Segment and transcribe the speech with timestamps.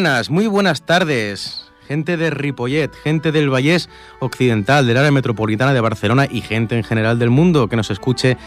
[0.00, 1.66] Buenas, muy buenas tardes.
[1.86, 6.84] Gente de Ripollet, gente del Vallés Occidental, del área metropolitana de Barcelona y gente en
[6.84, 8.38] general del mundo que nos escuche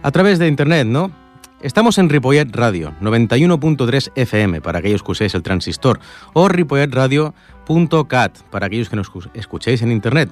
[0.00, 1.10] a través de internet, ¿no?
[1.60, 6.00] Estamos en Ripollet Radio, 91.3 FM, para aquellos que uséis el transistor,
[6.32, 10.30] o ripolletradio.cat, para aquellos que nos escuchéis en internet,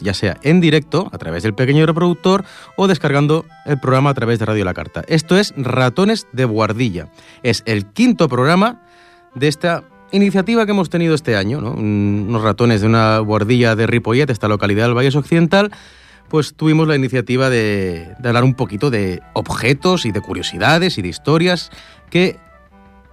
[0.00, 2.44] ya sea en directo, a través del pequeño reproductor,
[2.76, 5.04] o descargando el programa a través de Radio La Carta.
[5.06, 7.12] Esto es Ratones de Guardilla.
[7.44, 8.82] Es el quinto programa
[9.38, 11.72] de esta iniciativa que hemos tenido este año, ¿no?
[11.72, 15.70] unos ratones de una guardilla de Ripollet, esta localidad del Valle Occidental,
[16.28, 21.08] pues tuvimos la iniciativa de, hablar un poquito de objetos y de curiosidades y de
[21.08, 21.70] historias
[22.10, 22.38] que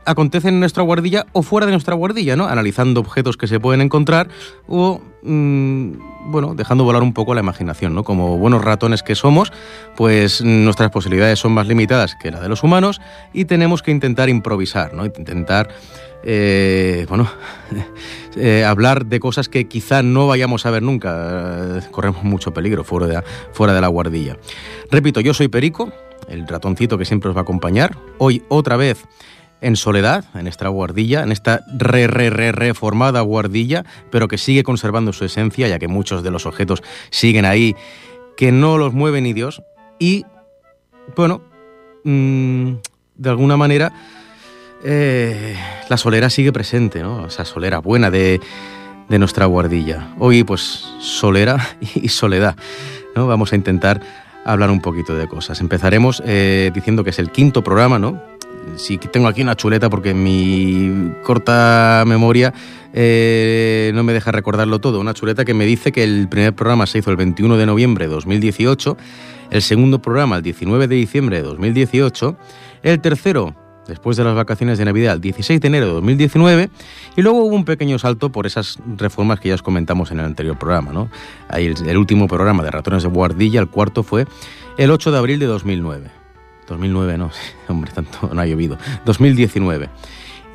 [0.05, 2.45] acontecen en nuestra guardilla o fuera de nuestra guardilla, ¿no?
[2.47, 4.29] Analizando objetos que se pueden encontrar
[4.67, 8.03] o, mm, bueno, dejando volar un poco la imaginación, ¿no?
[8.03, 9.51] Como buenos ratones que somos,
[9.95, 13.01] pues nuestras posibilidades son más limitadas que las de los humanos
[13.33, 15.05] y tenemos que intentar improvisar, ¿no?
[15.05, 15.69] Intentar
[16.27, 17.29] eh, bueno,
[18.35, 21.81] eh, hablar de cosas que quizá no vayamos a ver nunca.
[21.91, 24.37] corremos mucho peligro fuera de, fuera de la guardilla.
[24.89, 25.91] Repito, yo soy Perico,
[26.27, 27.95] el ratoncito que siempre os va a acompañar.
[28.17, 29.05] Hoy otra vez
[29.61, 34.63] en soledad, en esta guardilla, en esta re, re, re, reformada guardilla, pero que sigue
[34.63, 37.75] conservando su esencia, ya que muchos de los objetos siguen ahí,
[38.37, 39.61] que no los mueve ni Dios.
[39.99, 40.25] Y,
[41.15, 41.41] bueno,
[42.03, 42.73] mm,
[43.15, 43.93] de alguna manera
[44.83, 45.57] eh,
[45.89, 47.25] la solera sigue presente, ¿no?
[47.27, 48.39] Esa solera buena de,
[49.09, 50.09] nuestra guardilla.
[50.19, 51.57] Hoy, pues, solera
[51.95, 52.55] y soledad,
[53.15, 53.27] ¿no?
[53.27, 54.01] Vamos a intentar
[54.45, 55.59] hablar un poquito de cosas.
[55.59, 58.21] Empezaremos eh, diciendo que es el quinto programa, ¿no?
[58.75, 62.53] Sí, tengo aquí una chuleta porque mi corta memoria
[62.93, 64.99] eh, no me deja recordarlo todo.
[64.99, 68.07] Una chuleta que me dice que el primer programa se hizo el 21 de noviembre
[68.07, 68.97] de 2018,
[69.51, 72.37] el segundo programa el 19 de diciembre de 2018,
[72.83, 73.55] el tercero
[73.87, 76.69] después de las vacaciones de Navidad, el 16 de enero de 2019,
[77.15, 80.25] y luego hubo un pequeño salto por esas reformas que ya os comentamos en el
[80.25, 80.91] anterior programa.
[80.91, 81.09] ¿no?
[81.49, 84.25] Ahí el, último programa de Ratones de Guardilla, el cuarto fue
[84.77, 86.24] el 8 de abril de 2009.
[86.67, 87.31] 2009 no,
[87.67, 88.77] hombre, tanto no ha llovido.
[89.05, 89.89] 2019.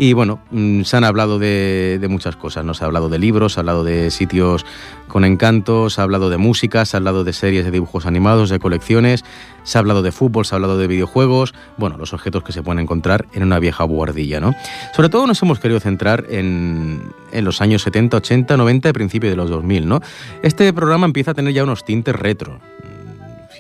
[0.03, 2.73] Y bueno, mm, se han hablado de, muchas cosas, ¿no?
[2.73, 4.65] Se ha hablado de libros, se ha hablado de sitios
[5.09, 8.49] con encantos, se ha hablado de música, se ha hablado de series de dibujos animados,
[8.49, 9.27] de colecciones,
[9.63, 12.63] se ha hablado de fútbol, se ha hablado de videojuegos, bueno, los objetos que se
[12.63, 14.55] pueden encontrar en una vieja guardilla, ¿no?
[14.97, 19.29] Sobre todo nos hemos querido centrar en, en los años 70, 80, 90 y principio
[19.29, 20.01] de los 2000, ¿no?
[20.43, 22.59] Este programa empieza a tener ya unos tintes retro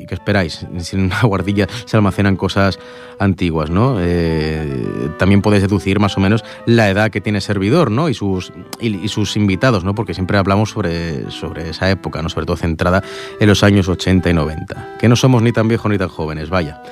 [0.00, 0.66] ¿Y qué esperáis?
[0.78, 2.78] Si en una guardilla se almacenan cosas
[3.19, 3.97] antiguas, ¿no?
[4.00, 8.09] Eh, también podéis deducir más o menos la edad que tiene servidor, ¿no?
[8.09, 8.50] Y sus,
[8.81, 9.94] y, sus invitados, ¿no?
[9.94, 12.31] Porque siempre hablamos sobre, sobre esa época, ¿no?
[12.31, 13.03] Sobre todo centrada
[13.39, 14.97] en los años 80 y 90.
[14.99, 16.83] Que no somos ni tan viejos ni tan jóvenes, vaya.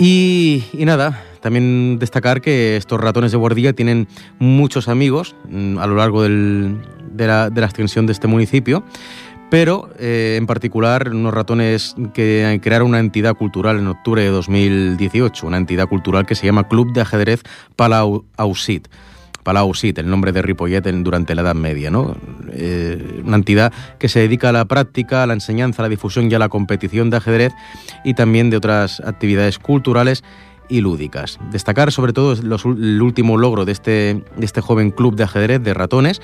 [0.00, 4.08] Y, y, nada, también destacar que estos ratones de guardilla tienen
[4.40, 6.78] muchos amigos mm, a lo largo del,
[7.12, 8.82] de, la, de, la, extensión de este municipio
[9.50, 15.46] pero eh, en particular unos ratones que crearon una entidad cultural en octubre de 2018,
[15.46, 17.42] una entidad cultural que se llama Club de Ajedrez
[17.76, 18.88] Palau Ausit.
[19.42, 22.16] Palau Ausit, el nombre de Ripollet durante la Edad Media, ¿no?
[22.52, 26.30] Eh, una entidad que se dedica a la práctica, a la enseñanza, a la difusión
[26.30, 27.52] y a la competición de ajedrez
[28.04, 30.22] y también de otras actividades culturales
[30.70, 31.38] y lúdicas.
[31.50, 35.74] Destacar sobre todo el último logro de este, de este joven club de ajedrez de
[35.74, 36.22] ratones,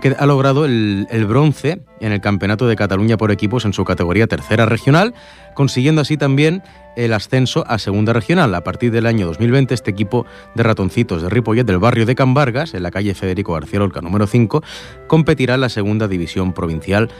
[0.00, 4.26] que ha logrado el, bronce en el Campeonato de Cataluña por equipos en su categoría
[4.26, 5.14] tercera regional,
[5.54, 6.62] consiguiendo así también
[6.96, 8.54] el ascenso a segunda regional.
[8.54, 12.34] A partir del año 2020, este equipo de ratoncitos de Ripollet del barrio de Can
[12.34, 14.62] Vargas, en la calle Federico García Lorca número 5,
[15.06, 17.10] competirá en la segunda división provincial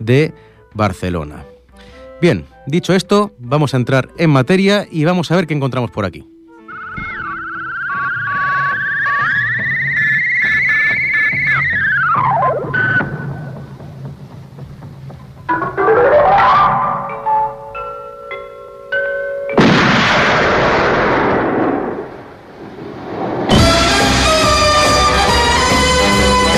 [0.00, 0.34] de
[0.74, 1.44] Barcelona.
[2.20, 6.04] Bien, dicho esto, vamos a entrar en materia y vamos a ver qué encontramos por
[6.04, 6.26] aquí.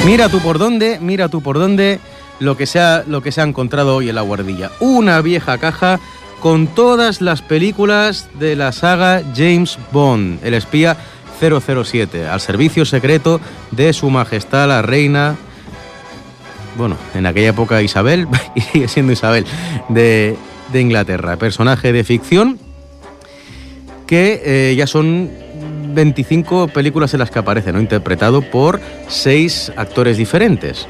[0.05, 2.01] Mira tú por dónde, mira tú por dónde
[2.41, 4.73] lo que, se ha, lo que se ha encontrado hoy en la guardilla.
[4.81, 6.01] Una vieja caja
[6.41, 10.97] con todas las películas de la saga James Bond, el espía
[11.39, 13.41] 007, al servicio secreto
[13.71, 15.37] de Su Majestad la Reina,
[16.77, 19.47] bueno, en aquella época Isabel, y sigue siendo Isabel,
[19.89, 20.37] de,
[20.73, 22.59] Inglaterra, personaje de ficción
[24.07, 25.31] que eh, ya son
[25.95, 27.81] 25 películas en las que aparece, ¿no?
[27.81, 30.89] interpretado por seis actores diferentes.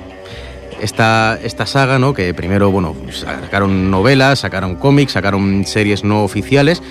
[0.81, 2.15] Esta, esta saga, ¿no?
[2.15, 6.83] que primero bueno, sacaron novelas, sacaron cómics, sacaron series no oficiales.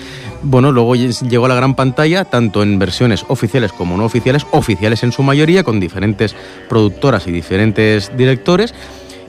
[0.42, 5.02] Bueno, luego llegó a la gran pantalla, tanto en versiones oficiales como no oficiales, oficiales
[5.02, 6.34] en su mayoría, con diferentes
[6.68, 8.74] productoras y diferentes directores.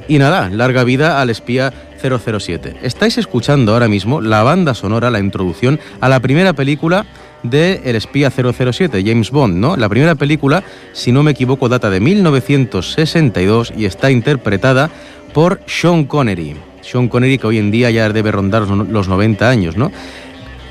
[0.07, 2.77] Y nada, larga vida al espía 007.
[2.81, 7.05] Estáis escuchando ahora mismo la banda sonora, la introducción a la primera película
[7.43, 9.77] de El espía 007, James Bond, ¿no?
[9.77, 14.89] La primera película, si no me equivoco, data de 1962 y está interpretada
[15.33, 16.55] por Sean Connery.
[16.81, 19.91] Sean Connery que hoy en día ya debe rondar los 90 años, ¿no?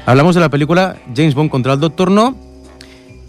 [0.06, 2.36] Hablamos de la película James Bond contra el Doctor No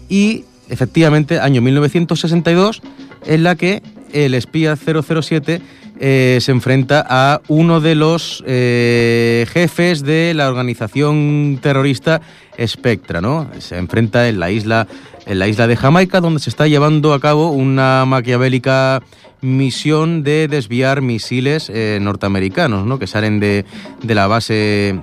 [0.08, 2.82] y efectivamente año 1962
[3.26, 5.60] en la que el espía 007
[6.00, 12.20] eh, se enfrenta a uno de los eh, jefes de la organización terrorista
[12.66, 13.48] Spectra, ¿no?
[13.58, 14.86] Se enfrenta en la isla,
[15.26, 19.02] en la isla de Jamaica, donde se está llevando a cabo una maquiavélica
[19.40, 22.98] misión de desviar misiles eh, norteamericanos, ¿no?
[22.98, 23.64] Que salen de,
[24.02, 25.00] de la base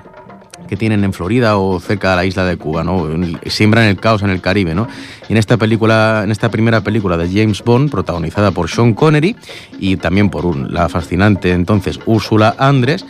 [0.67, 3.07] que tienen en Florida o cerca de la isla de Cuba, ¿no?
[3.47, 4.87] Siembran el caos en el Caribe, ¿no?
[5.27, 9.35] Y en esta película, en esta primera película de James Bond, protagonizada por Sean Connery
[9.79, 13.05] y también por la fascinante entonces Úrsula Andrés,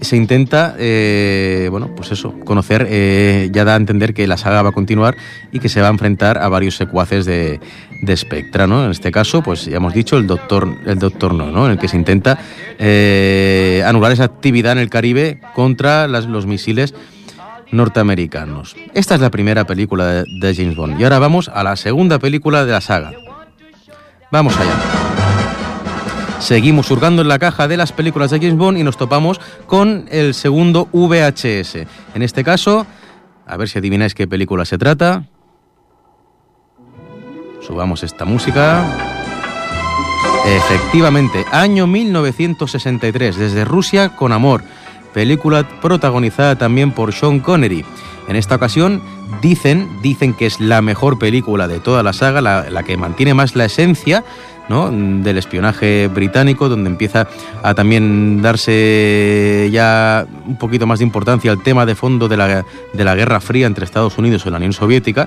[0.00, 4.62] se intenta, eh, bueno, pues eso, conocer, eh, ya da a entender que la saga
[4.62, 5.16] va a continuar
[5.52, 7.60] y que se va a enfrentar a varios secuaces de,
[8.02, 8.84] de Spectra, ¿no?
[8.84, 11.66] En este caso, pues ya hemos dicho, el Doctor, el Doctor No, ¿no?
[11.66, 12.38] En el que se intenta
[12.78, 16.94] eh, anular esa actividad en el Caribe contra los misiles
[17.70, 18.76] norteamericanos.
[18.94, 21.00] Esta es la primera película de James Bond.
[21.00, 23.12] Y ahora vamos a la segunda película de la saga.
[24.30, 24.99] Vamos allá.
[26.40, 30.06] Seguimos hurgando en la caja de las películas de James Bond y nos topamos con
[30.10, 31.86] el segundo VHS.
[32.14, 32.86] En este caso,
[33.46, 35.24] a ver si adivináis qué película se trata.
[37.60, 38.84] Subamos esta música.
[40.46, 44.62] Efectivamente, año 1963, desde Rusia con amor,
[45.12, 47.84] película protagonizada también por Sean Connery.
[48.28, 49.02] En esta ocasión
[49.42, 53.34] dicen, dicen que es la mejor película de toda la saga, la, la que mantiene
[53.34, 54.24] más la esencia
[54.70, 57.26] del espionaje británico, donde empieza
[57.60, 62.64] a también darse ya un poquito más de importancia al tema de fondo de la,
[62.92, 65.26] de la Guerra Fría entre Estados Unidos y la Unión Soviética.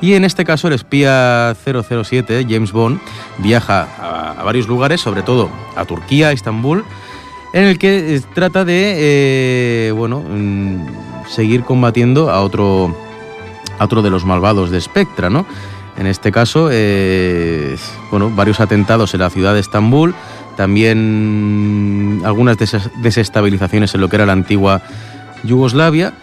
[0.00, 3.00] Y en este caso el espía 007, James Bond,
[3.38, 3.88] viaja
[4.38, 6.84] a, varios lugares, sobre todo a Turquía, a Estambul,
[7.52, 12.96] en el que eh, trata de eh, bueno, mm, seguir combatiendo a otro,
[13.76, 15.46] a otro de los malvados de Spectra, ¿no?
[15.96, 17.76] En este caso, eh,
[18.10, 20.14] bueno, varios atentados en la ciudad de Estambul,
[20.56, 22.56] también algunas
[22.96, 24.82] desestabilizaciones en lo que era la antigua
[25.44, 26.14] Yugoslavia.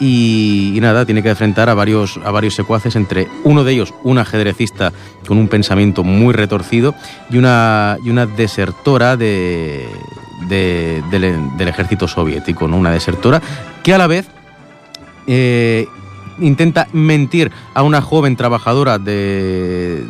[0.00, 4.18] Y, nada, tiene que enfrentar a varios, a varios secuaces, entre uno de ellos un
[4.18, 4.92] ajedrecista
[5.26, 6.94] con un pensamiento muy retorcido
[7.30, 9.88] y una, y una desertora de,
[10.48, 12.76] del, ejército soviético, ¿no?
[12.76, 13.40] una desertora
[13.82, 14.26] que a la vez
[15.26, 15.86] eh,
[16.38, 20.04] intenta mentir a una joven trabajadora de,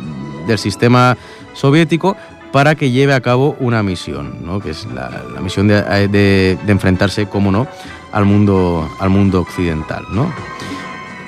[0.47, 1.17] del sistema
[1.53, 2.15] soviético
[2.51, 4.59] para que lleve a cabo una misión, ¿no?
[4.59, 7.67] que es la, misión de, de, enfrentarse, como no,
[8.13, 10.05] al mundo, al mundo occidental.
[10.11, 10.31] ¿no?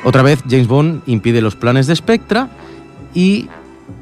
[0.05, 2.47] Otra vez, James Bond impide los planes de Spectra
[3.13, 3.49] y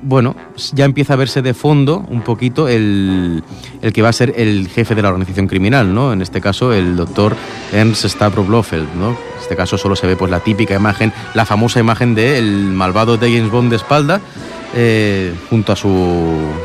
[0.01, 0.35] bueno,
[0.73, 3.43] ya empieza a verse de fondo un poquito el,
[3.81, 6.13] el, que va a ser el jefe de la organización criminal, ¿no?
[6.13, 7.35] En este caso, el doctor
[7.71, 9.09] Ernst Stavro Blofeld, ¿no?
[9.09, 13.17] En este caso solo se ve pues la típica imagen, la famosa imagen del malvado
[13.17, 14.21] de James Bond de espalda,
[14.75, 15.89] eh, junto a su...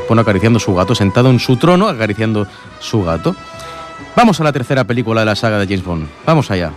[0.08, 2.46] bueno, acariciando su gato, sentado en su trono, acariciando
[2.78, 3.34] su gato.
[4.16, 6.08] Vamos a la tercera película de la saga de James Bond.
[6.26, 6.72] Vamos allá.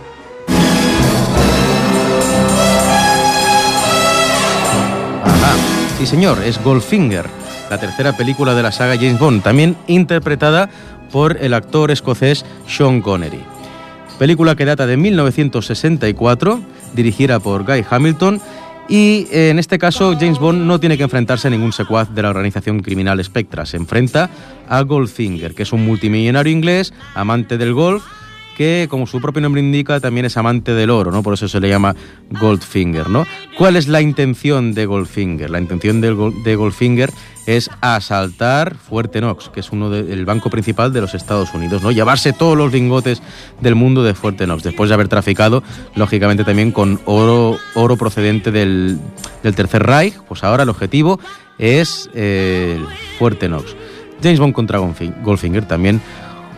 [6.04, 7.24] Sí, señor, es Goldfinger,
[7.70, 10.68] la tercera película de la saga James Bond, también interpretada
[11.10, 13.40] por el actor escocés Sean Connery.
[14.18, 16.60] Película que data de 1964,
[16.92, 18.38] dirigida por Guy Hamilton,
[18.86, 22.20] y eh, en este caso James Bond no tiene que enfrentarse a ningún secuaz de
[22.20, 24.28] la organización criminal Spectra, se enfrenta
[24.68, 28.04] a Goldfinger, que es un multimillonario inglés, amante del golf,
[28.56, 31.22] que, como su propio nombre indica, también es amante del oro, ¿no?
[31.22, 31.94] Por eso se le llama
[32.30, 33.26] Goldfinger, ¿no?
[33.58, 35.50] ¿Cuál es la intención de Goldfinger?
[35.50, 37.10] La intención de, de Goldfinger
[37.46, 41.90] es asaltar Fuerte Knox, que es uno del banco principal de los Estados Unidos, ¿no?
[41.90, 43.22] Llevarse todos los lingotes
[43.60, 45.62] del mundo de Fuerte Knox, después de haber traficado,
[45.94, 48.98] lógicamente, también con oro, oro procedente del,
[49.42, 51.20] Tercer Reich, pues ahora el objetivo
[51.58, 52.82] es eh,
[53.18, 53.76] Fuerte Knox.
[54.22, 56.00] James Bond contra Goldfinger también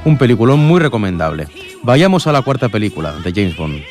[0.07, 1.49] un peliculón muy recomendable.
[1.83, 3.83] Vayamos a la cuarta película de James Bond.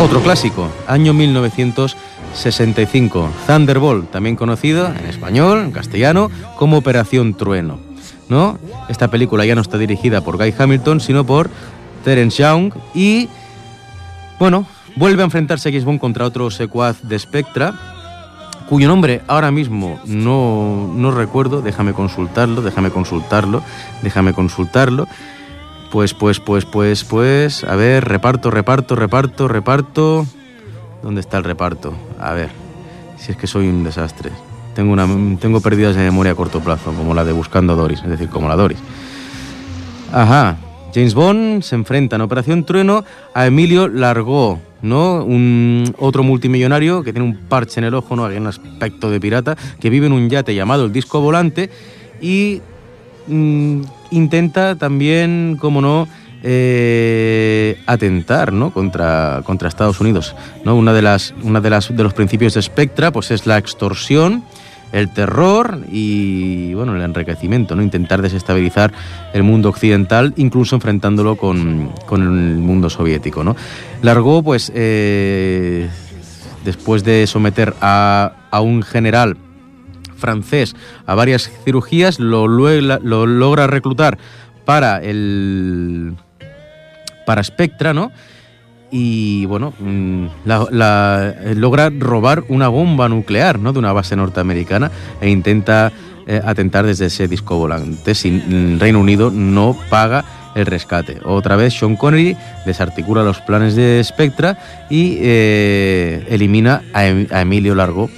[0.00, 7.78] Otro clásico, año 1965, Thunderbolt, también conocido en español, en castellano, como Operación Trueno.
[8.30, 8.58] ¿no?
[8.88, 11.50] Esta película ya no está dirigida por Guy Hamilton, sino por
[12.04, 13.28] Terence Young y,
[14.38, 17.91] bueno, vuelve a enfrentarse James Bond contra otro secuaz de Spectra,
[18.72, 23.62] cuyo nombre ahora mismo no, no recuerdo, déjame consultarlo, déjame consultarlo,
[24.00, 25.06] déjame consultarlo.
[25.90, 30.26] Pues, pues, pues, pues, pues, a ver, reparto, reparto, reparto, reparto.
[31.02, 31.92] ¿Dónde está el reparto?
[32.18, 32.48] A ver,
[33.18, 34.30] si es que soy un desastre.
[34.74, 35.06] Tengo, una,
[35.38, 38.30] tengo pérdidas de memoria a corto plazo, como la de Buscando a Doris, es decir,
[38.30, 38.78] como la Doris.
[40.14, 40.56] Ajá,
[40.94, 45.24] James Bond se enfrenta en Operación Trueno a Emilio Largó, ¿no?
[45.24, 48.24] Un otro multimillonario que tiene un parche en el ojo, ¿no?
[48.24, 51.70] Un aspecto de pirata, que vive en un yate llamado el Disco Volante
[52.20, 52.60] y
[53.26, 53.80] mm,
[54.10, 56.08] intenta también, como no,
[56.42, 58.72] eh, atentar ¿no?
[58.72, 60.34] contra, contra Estados Unidos.
[60.64, 60.74] ¿no?
[60.76, 64.44] Una, de las, una de, las, de los principios de Spectra pues, es la extorsión
[64.92, 67.82] el terror y bueno, el enriquecimiento, ¿no?
[67.82, 68.92] intentar desestabilizar
[69.32, 73.42] el mundo occidental, incluso enfrentándolo con, con el mundo soviético.
[73.42, 73.56] ¿no?
[74.02, 75.88] Largó, pues, eh,
[76.64, 79.36] después de someter a, a, un general
[80.16, 84.18] francés a varias cirugías, lo, lo logra reclutar
[84.64, 86.14] para el
[87.26, 88.12] para Spectra, ¿no?
[88.92, 93.72] Y bueno, mm, la, eh, logra robar una bomba nuclear ¿no?
[93.72, 95.90] de una base norteamericana e intenta
[96.26, 101.18] eh, atentar desde ese disco volante si el Reino Unido no paga el rescate.
[101.24, 104.58] Otra vez Sean Connery desarticula los planes de Spectra
[104.90, 108.10] y eh, elimina a, em, a, Emilio Largo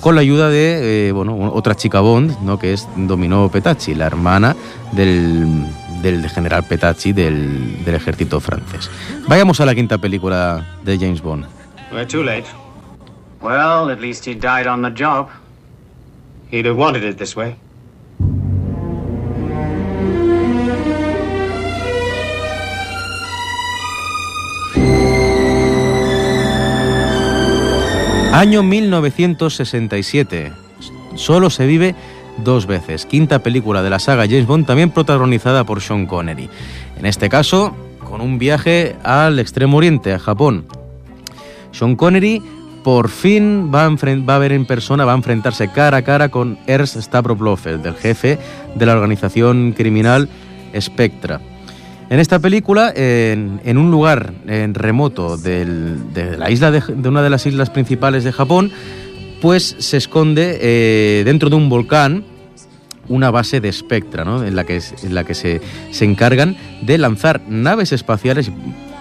[0.00, 2.58] con la ayuda de bueno, otra chica Bond, ¿no?
[2.58, 4.56] que es Dominó Petacci, la hermana
[4.92, 5.66] del
[6.02, 8.90] del general Petacci del, del ejército francés.
[9.26, 11.46] Vayamos a la quinta película de James Bond.
[11.90, 12.46] We're too late.
[13.40, 15.28] Well, at least he died on the job.
[16.50, 17.56] He'd have wanted it this way.
[28.32, 30.52] Año 1967.
[31.16, 31.96] Solo se vive
[32.44, 33.06] dos veces.
[33.06, 36.48] Quinta película de la saga James Bond, también protagonizada por Sean Connery.
[36.98, 37.74] En este caso,
[38.08, 40.66] con un viaje al Extremo Oriente, a Japón.
[41.72, 42.42] Sean Connery
[42.82, 46.30] por fin va a, va a ver en persona, va a enfrentarse cara a cara
[46.30, 48.38] con Ernst Stavropoulos, del jefe
[48.74, 50.28] de la organización criminal
[50.78, 51.40] Spectra.
[52.10, 55.66] En esta película, en, un lugar remoto de
[56.38, 58.72] la isla de, una de las islas principales de Japón,
[59.40, 62.24] pues se esconde eh, dentro de un volcán
[63.08, 64.44] una base de Spectra, ¿no?
[64.44, 68.50] en la que, en la que se, se encargan de lanzar naves espaciales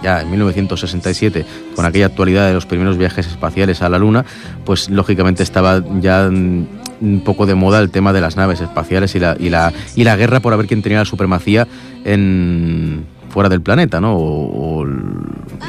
[0.02, 4.26] ya en 1967, con aquella actualidad de los primeros viajes espaciales a la Luna,
[4.64, 9.20] pues lógicamente estaba ya un poco de moda el tema de las naves espaciales y
[9.20, 11.68] la, y la, y la guerra por ver quién tenía la supremacía
[12.06, 14.16] en fuera del planeta, ¿no?
[14.16, 14.86] O, o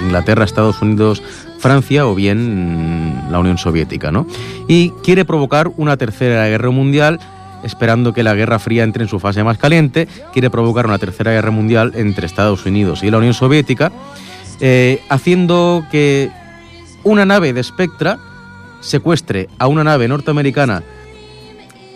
[0.05, 1.23] Inglaterra, Estados Unidos,
[1.59, 4.27] Francia o bien la Unión Soviética, ¿no?
[4.69, 7.19] Y quiere provocar una tercera guerra mundial
[7.63, 11.33] esperando que la Guerra Fría entre en su fase más caliente, quiere provocar una tercera
[11.33, 13.93] guerra mundial entre Estados Unidos y la Unión Soviética,
[14.61, 16.31] eh, haciendo que
[17.05, 18.19] una nave de Spectra
[18.81, 20.83] secuestre a una nave norteamericana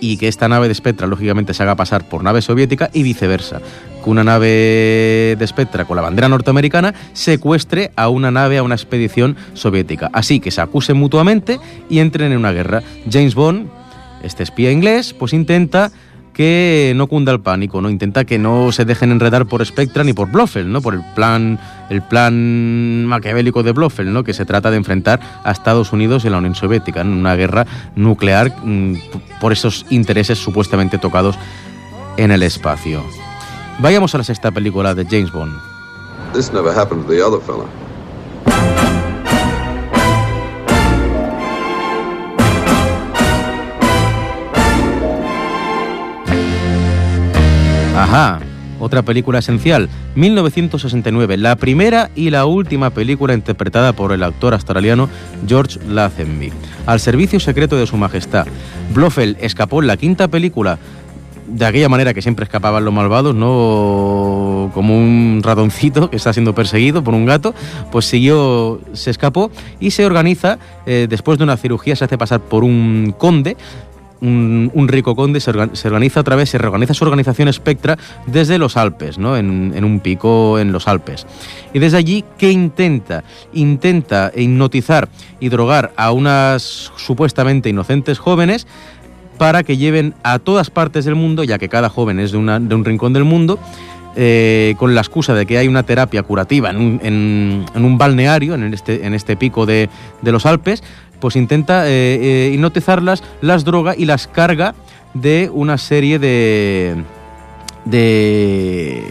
[0.02, 3.60] y que esta nave de Spectra lógicamente se haga pasar por nave soviética y viceversa.
[4.02, 8.74] Que una nave de Spectra con la bandera norteamericana secuestre a una nave, a una
[8.74, 10.10] expedición soviética.
[10.12, 12.82] Así que se acusen mutuamente y entren en una guerra.
[13.08, 13.68] James Bond,
[14.24, 15.92] este espía inglés, pues intenta
[16.32, 17.90] que no cunda el pánico, ¿no?
[17.90, 20.80] Intenta que no se dejen enredar por Spectra ni por Blofeld, ¿no?
[20.80, 21.58] Por el plan,
[21.90, 24.24] el plan maquiavélico de Blofeld, ¿no?
[24.24, 27.66] Que se trata de enfrentar a Estados Unidos y la Unión Soviética en una guerra
[27.96, 28.94] nuclear mm,
[29.40, 31.38] por esos intereses supuestamente tocados
[32.16, 33.02] en el espacio.
[33.78, 35.54] Vayamos a la sexta película de James Bond.
[36.32, 37.66] This never happened to the other fella.
[48.02, 48.40] Ajá,
[48.80, 55.08] otra película esencial, 1969, la primera y la última película interpretada por el actor australiano
[55.46, 56.52] George Lazenby.
[56.84, 58.48] Al servicio secreto de su majestad,
[58.92, 60.80] Blofeld escapó en la quinta película
[61.46, 66.56] de aquella manera que siempre escapaban los malvados, no como un ratoncito que está siendo
[66.56, 67.54] perseguido por un gato,
[67.92, 72.40] pues siguió, se escapó y se organiza, eh, después de una cirugía, se hace pasar
[72.40, 73.56] por un conde
[74.22, 79.18] un, rico conde se, organiza otra vez, se reorganiza su organización Spectra desde los Alpes,
[79.18, 79.36] ¿no?
[79.36, 81.26] En, en, un pico en los Alpes.
[81.74, 83.24] Y desde allí, ¿qué intenta?
[83.52, 85.08] Intenta hipnotizar
[85.40, 88.66] y drogar a unas supuestamente inocentes jóvenes
[89.38, 92.74] para que lleven a todas partes del mundo, ya que cada joven es de, de
[92.74, 93.58] un rincón del mundo,
[94.14, 98.54] eh, con la excusa de que hay una terapia curativa en un, en, un balneario,
[98.54, 99.88] en este, en este pico de,
[100.20, 100.82] de los Alpes,
[101.22, 104.74] pues intenta eh, eh, hipnotizarlas, las droga y las carga
[105.14, 107.04] de una serie de...
[107.84, 109.04] de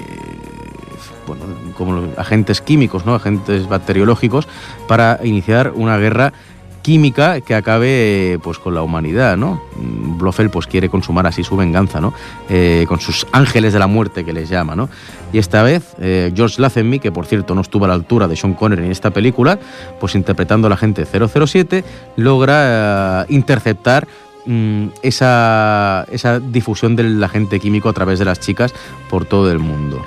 [1.26, 1.46] bueno,
[1.78, 3.16] como agentes químicos, ¿no?
[3.16, 4.50] agentes bacteriológicos,
[4.90, 6.34] para iniciar una guerra
[6.82, 9.62] química que acabe pues con la humanidad, ¿no?
[9.76, 12.14] Blofeld pues quiere consumar así su venganza, ¿no?
[12.50, 14.90] Eh, con sus ángeles de la muerte que les llama, ¿no?
[15.34, 18.36] Y esta vez eh, George Lazenby, que por cierto no estuvo a la altura de
[18.36, 19.60] Sean Connery en esta película,
[20.00, 21.84] pues interpretando a la gente 007,
[22.18, 24.08] logra eh, interceptar
[24.46, 28.74] mm, esa, esa difusión del agente químico a través de las chicas
[29.10, 30.04] por todo el mundo.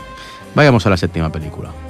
[0.55, 1.84] Vayamos a la séptima película.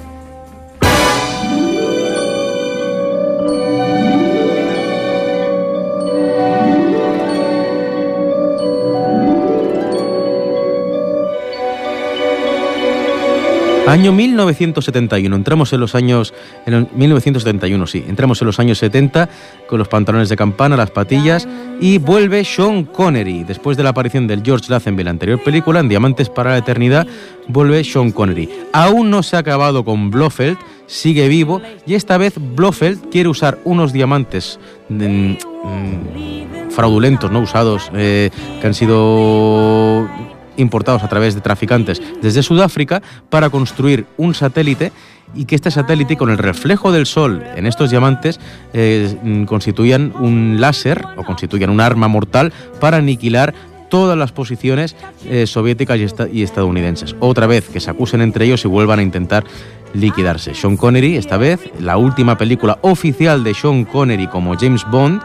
[13.87, 16.33] Año 1971, entramos en los años,
[16.65, 19.29] en 1971 sí, entramos en los años 70
[19.67, 21.47] con los pantalones de campana, las patillas
[21.79, 23.43] y vuelve Sean Connery.
[23.43, 26.57] Después de la aparición del George Lazenby en la anterior película, en Diamantes para la
[26.57, 27.05] Eternidad,
[27.47, 28.49] vuelve Sean Connery.
[28.73, 33.59] Aún no se ha acabado con Blofeld, sigue vivo y esta vez Blofeld quiere usar
[33.65, 40.09] unos diamantes mm, mm, fraudulentos, no usados, eh, que han sido
[40.57, 44.91] importados a través de traficantes desde Sudáfrica para construir un satélite
[45.33, 48.39] y que este satélite con el reflejo del sol en estos diamantes
[48.73, 53.53] eh, un láser o constituyan un arma mortal para aniquilar
[53.89, 55.99] todas las posiciones eh, soviéticas
[56.31, 57.15] y, estadounidenses.
[57.19, 59.45] Otra vez que se acusen entre ellos y vuelvan a intentar
[59.93, 60.53] liquidarse.
[60.53, 65.21] Sean Connery, esta vez, la última película oficial de Sean Connery como James Bond,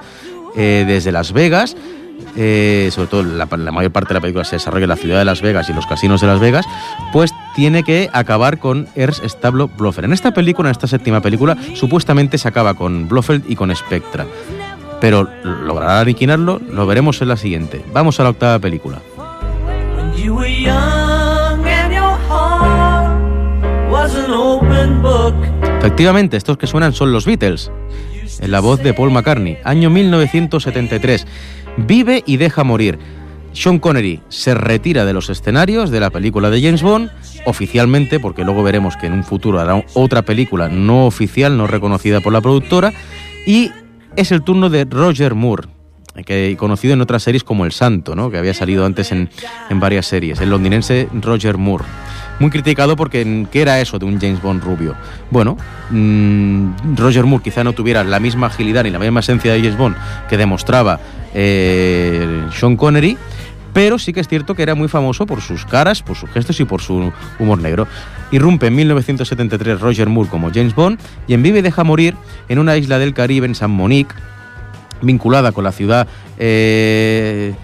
[0.56, 1.76] eh, desde Las Vegas,
[2.36, 5.24] eh, sobre todo la, mayor parte de la película se desarrolla en la ciudad de
[5.24, 6.66] Las Vegas y los casinos de Las Vegas,
[7.12, 10.06] pues tiene que acabar con Ernst Stablo Blofeld.
[10.06, 14.26] En esta película, en esta séptima película, supuestamente se acaba con Blofeld y con Spectra.
[15.00, 17.84] Pero logrará aniquilarlo, lo veremos en la siguiente.
[17.92, 19.00] Vamos a la octava película.
[25.78, 27.72] Efectivamente, estos que suenan son los Beatles,
[28.40, 31.26] en la voz de Paul McCartney, año 1973.
[31.76, 32.98] Vive y deja morir.
[33.52, 37.10] Sean Connery se retira de los escenarios de la película de James Bond,
[37.46, 42.20] oficialmente, porque luego veremos que en un futuro hará otra película no oficial, no reconocida
[42.20, 42.92] por la productora,
[43.46, 43.70] y
[44.16, 45.68] es el turno de Roger Moore,
[46.24, 48.30] que conocido en otras series como El Santo, ¿no?
[48.30, 49.30] que había salido antes en,
[49.68, 51.84] en varias series, el londinense Roger Moore
[52.40, 54.96] muy criticado porque ¿qué era eso de un James Bond rubio?
[55.30, 55.56] Bueno,
[55.90, 59.76] mm, Roger Moore quizá no tuviera la misma agilidad ni la misma esencia de James
[59.76, 59.96] Bond
[60.28, 60.98] que demostraba
[61.34, 63.16] eh, Sean Connery,
[63.72, 66.58] pero sí que es cierto que era muy famoso por sus caras, por sus gestos
[66.60, 67.86] y por su humor negro.
[68.32, 72.16] Irrumpe en 1973 Roger Moore como James Bond y en Vive y deja morir
[72.48, 74.14] en una isla del Caribe, en San Monique,
[75.02, 76.06] vinculada con la ciudad
[76.38, 77.54] eh,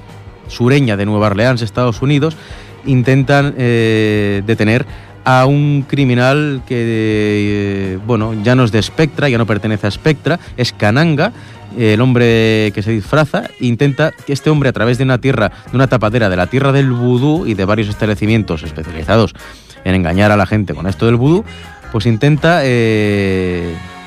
[0.48, 2.36] sureña de Nueva Orleans, Estados Unidos,
[2.84, 4.86] intentan eh, detener
[5.24, 9.90] a un criminal que, eh, bueno, ya no es de Spectra, ya no pertenece a
[9.90, 11.32] Spectra, es Kananga,
[11.76, 15.76] el hombre que se disfraza, intenta que este hombre a través de una tierra, de
[15.76, 19.34] una tapadera de la tierra del vudú y de varios establecimientos especializados
[19.84, 21.44] en engañar a la gente con esto del vudú,
[21.90, 22.62] pues intenta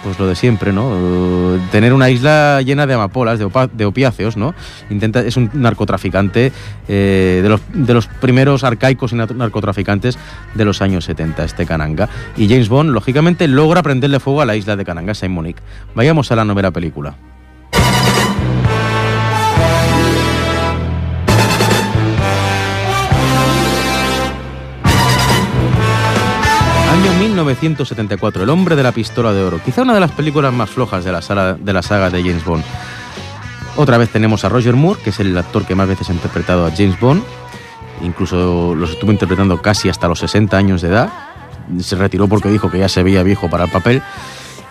[0.04, 1.60] pues lo de siempre, ¿no?
[1.72, 4.54] Tener una isla llena de amapolas, de, opiáceos, ¿no?
[4.90, 6.52] Intenta, es un narcotraficante
[6.88, 10.18] eh, de, los, de los primeros arcaicos narcotraficantes
[10.54, 12.10] de los años 70, este Kananga.
[12.38, 15.62] Y James Bond, lógicamente, logra prenderle fuego a la isla de Kananga, Saint Monique.
[15.96, 17.16] Vayamos a la novela película.
[27.19, 31.03] 1974, El hombre de la pistola de oro, quizá una de las películas más flojas
[31.03, 32.63] de la, saga, de la saga de James Bond.
[33.75, 36.65] Otra vez tenemos a Roger Moore, que es el actor que más veces ha interpretado
[36.65, 37.21] a James Bond,
[38.03, 41.10] incluso los estuvo interpretando casi hasta los 60 años de edad.
[41.79, 44.01] Se retiró porque dijo que ya se veía viejo para el papel.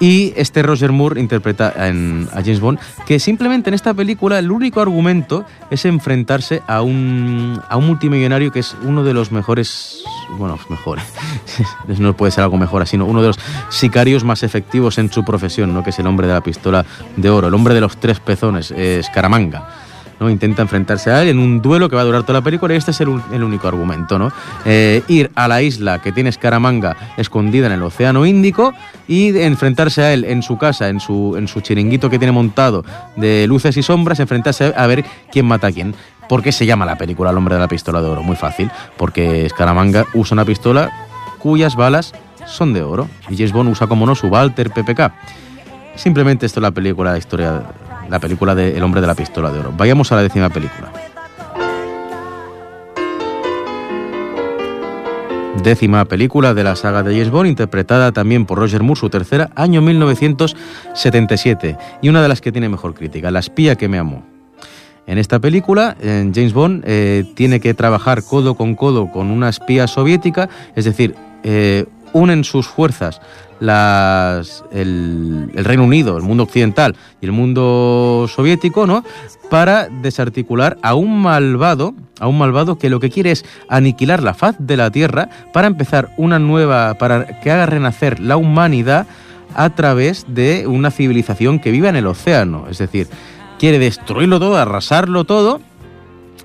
[0.00, 4.80] Y este Roger Moore interpreta a James Bond, que simplemente en esta película el único
[4.80, 10.02] argumento es enfrentarse a un multimillonario que es uno de los mejores,
[10.36, 11.04] bueno, mejores,
[11.98, 13.38] no puede ser algo mejor así, sino uno de los
[13.68, 15.82] sicarios más efectivos en su profesión, ¿no?
[15.82, 16.84] que es el hombre de la pistola
[17.16, 19.68] de oro, el hombre de los tres pezones, es Caramanga.
[20.20, 20.28] ¿no?
[20.30, 22.76] Intenta enfrentarse a él en un duelo que va a durar toda la película y
[22.76, 24.32] este es el, único argumento, ¿no?
[24.64, 28.72] Eh, ir a la isla que tiene Scaramanga escondida en el Océano Índico
[29.06, 32.84] y enfrentarse a él en su casa, en su, en su chiringuito que tiene montado
[33.16, 35.94] de luces y sombras, enfrentarse a ver quién mata a quién.
[36.28, 38.22] ¿Por qué se llama la película El hombre de la pistola de oro?
[38.22, 40.90] Muy fácil, porque Scaramanga usa una pistola
[41.38, 42.12] cuyas balas
[42.46, 45.12] son de oro y James Bond usa como no su Walter PPK.
[45.94, 47.62] Simplemente esto es la película, la historia,
[48.08, 49.72] la película de El hombre de la pistola de oro.
[49.76, 50.92] Vayamos a la décima película.
[55.62, 59.50] Décima película de la saga de James Bond, interpretada también por Roger Moore, su tercera,
[59.56, 64.27] año 1977, y una de las que tiene mejor crítica, La espía que me amó.
[65.08, 69.86] En esta película, James Bond eh, tiene que trabajar codo con codo con una espía
[69.86, 73.22] soviética, es decir, eh, unen sus fuerzas
[73.58, 79.02] las, el, Reino Unido, el mundo occidental y el mundo soviético, ¿no?
[79.48, 84.34] Para desarticular a un malvado, a un malvado que lo que quiere es aniquilar la
[84.34, 89.06] faz de la Tierra para empezar una nueva, para que haga renacer la humanidad
[89.54, 92.66] a través de una civilización que viva en el océano.
[92.70, 93.08] Es decir,
[93.58, 95.60] quiere destruirlo todo, arrasarlo todo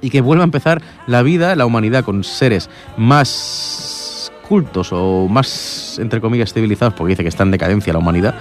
[0.01, 5.97] y que vuelva a empezar la vida, la humanidad con seres más cultos o más,
[5.99, 8.35] entre comillas, civilizados, porque dice que está en decadencia la humanidad,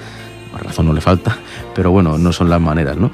[0.61, 1.39] razón no le falta,
[1.75, 3.11] pero bueno, no son las maneras, ¿no?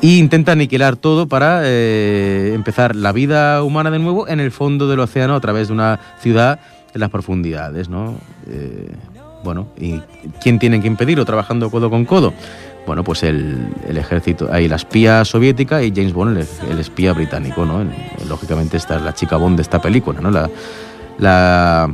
[0.00, 4.88] Y intenta aniquilar todo para eh, empezar la vida humana de nuevo en el fondo
[4.88, 6.58] del océano a través de una ciudad
[6.92, 8.16] en las profundidades, ¿no?
[8.48, 8.90] Eh,
[9.44, 10.00] bueno, ¿y
[10.40, 12.32] quién tiene que impedirlo trabajando codo con codo?
[12.86, 17.84] Bueno, pues el, ejército, ahí la espía soviética y James Bond, el, espía británico, ¿no?
[18.28, 20.30] Lógicamente esta es la chica Bond de esta película, ¿no?
[20.30, 20.50] La,
[21.18, 21.88] la,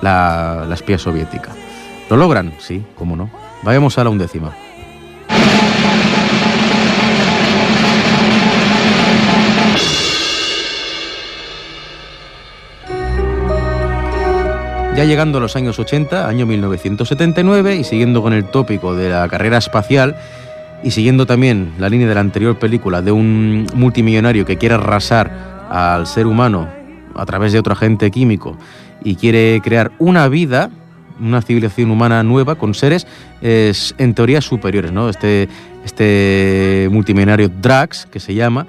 [0.00, 1.50] la, espía soviética.
[2.08, 2.54] ¿Lo logran?
[2.58, 3.30] Sí, cómo no.
[3.62, 4.52] Vayamos a la undécima.
[15.00, 19.26] Ya llegando a los años 80, año 1979, y siguiendo con el tópico de la
[19.30, 20.14] carrera espacial,
[20.84, 25.68] y siguiendo también la línea de la anterior película de un multimillonario que quiere arrasar
[25.70, 26.68] al ser humano
[27.14, 28.58] a través de otro agente químico
[29.02, 30.68] y quiere crear una vida,
[31.18, 33.06] una civilización humana nueva con seres
[33.40, 34.92] en teoría superiores.
[34.92, 35.08] ¿no?
[35.08, 35.48] Este,
[35.82, 38.66] este multimillonario Drax, que se llama,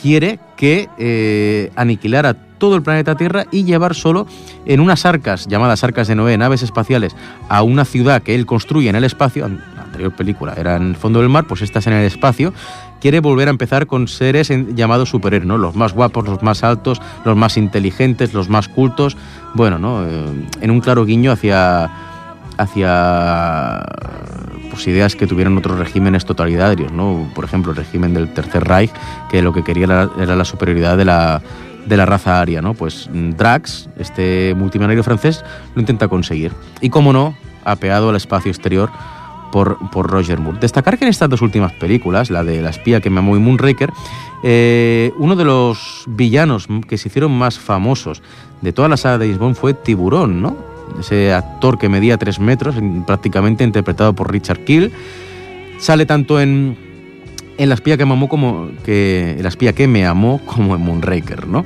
[0.00, 4.26] quiere que eh, aniquilar a todo el planeta Tierra y llevar solo
[4.64, 7.14] en unas arcas, llamadas arcas de Noé, naves espaciales,
[7.48, 10.96] a una ciudad que él construye en el espacio, la anterior película era en el
[10.96, 12.52] fondo del mar, pues esta es en el espacio,
[13.00, 15.58] quiere volver a empezar con seres llamados superhéroes, ¿no?
[15.58, 19.16] Los más guapos, los más altos, los más inteligentes, los más cultos,
[19.54, 20.04] bueno, ¿no?
[20.04, 20.24] Eh,
[20.60, 21.90] en un claro guiño hacia
[22.58, 23.84] hacia
[24.70, 27.28] pues, ideas que tuvieron otros regímenes totalitarios, ¿no?
[27.34, 28.92] Por ejemplo, el régimen del Tercer Reich,
[29.30, 29.84] que lo que quería
[30.18, 31.42] era, la superioridad de la,
[31.86, 32.74] de la raza aria, ¿no?
[32.74, 35.44] Pues Drax, este multimillonario francés,
[35.74, 36.52] lo intenta conseguir.
[36.80, 38.90] Y cómo no, apeado al espacio exterior
[39.52, 40.58] por, por, Roger Moore.
[40.60, 43.40] Destacar que en estas dos últimas películas, la de La espía que me amó y
[43.40, 43.92] Moonraker,
[44.42, 48.22] eh, uno de los villanos que se hicieron más famosos
[48.60, 50.56] de toda la saga de Bond fue Tiburón, ¿no?
[51.00, 54.92] Ese actor que medía tres metros, prácticamente interpretado por Richard Kill.
[55.78, 56.76] Sale tanto en,
[57.58, 60.82] en La espía que me amó como que La espía que me amó como en
[60.82, 61.64] Moonraker, ¿no?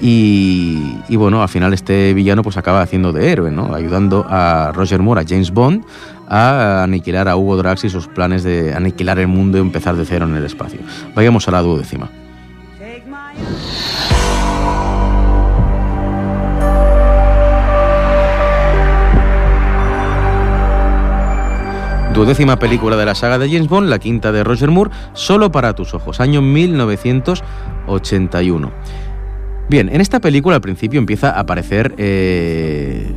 [0.00, 3.74] Y, y, bueno, al final este villano pues acaba haciendo de héroe, ¿no?
[3.74, 5.84] Ayudando a Roger Moore, a James Bond,
[6.28, 10.04] a aniquilar a Hugo Drax y sus planes de aniquilar el mundo y empezar de
[10.04, 10.80] cero en el espacio.
[11.14, 12.10] Vayamos a la duodécima.
[22.16, 25.74] Duodécima película de la saga de James Bond, la quinta de Roger Moore, Solo para
[25.74, 28.72] tus ojos, año 1981.
[29.68, 31.94] Bien, en esta película al principio empieza a aparecer...
[31.98, 33.12] Eh,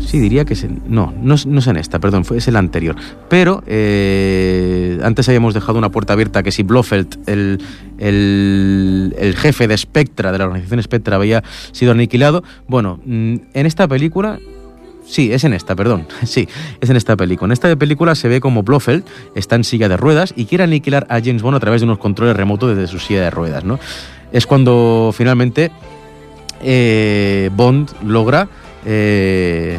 [0.00, 2.94] Sí, diría que es no, no, es en esta, perdón, es el anterior.
[3.28, 7.60] Pero eh, antes habíamos dejado una puerta abierta que si Blofeld, el,
[7.98, 12.44] el, jefe de Spectra, de la organización Spectra, había sido aniquilado.
[12.68, 14.38] Bueno, mm, en esta película
[15.08, 16.06] Sí, es en esta, perdón.
[16.24, 16.48] Sí,
[16.80, 17.48] es en esta película.
[17.48, 21.06] En esta película se ve como Blofeld está en silla de ruedas y quiere aniquilar
[21.08, 23.64] a James Bond a través de unos controles remotos desde su silla de ruedas.
[24.32, 25.70] Es cuando finalmente
[26.62, 28.48] eh, Bond logra
[28.84, 29.78] eh,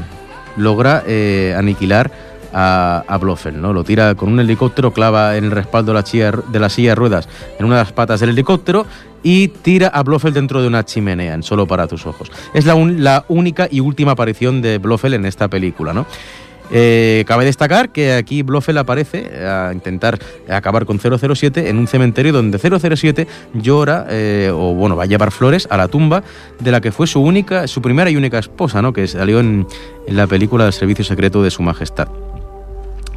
[0.57, 2.11] logra eh, aniquilar
[2.53, 3.73] a, a Blofeld, ¿no?
[3.73, 6.95] Lo tira con un helicóptero, clava en el respaldo de la, silla, de la silla
[6.95, 8.85] ruedas en una de las patas del helicóptero
[9.23, 12.31] y tira a Blofeld dentro de una chimenea, en Solo para tus ojos.
[12.53, 12.75] Es la,
[13.27, 16.05] única y última aparición de Blofeld en esta película, ¿no?
[16.71, 22.31] Eh, cabe destacar que aquí Blofeld aparece a intentar acabar con 007 en un cementerio
[22.31, 26.21] donde 007 llora eh, o bueno va a llevar flores a la tumba
[26.59, 28.93] de la que fue su única, su primera y única esposa, ¿no?
[28.93, 29.65] Que salió en,
[30.07, 32.07] la película del Servicio Secreto de Su Majestad,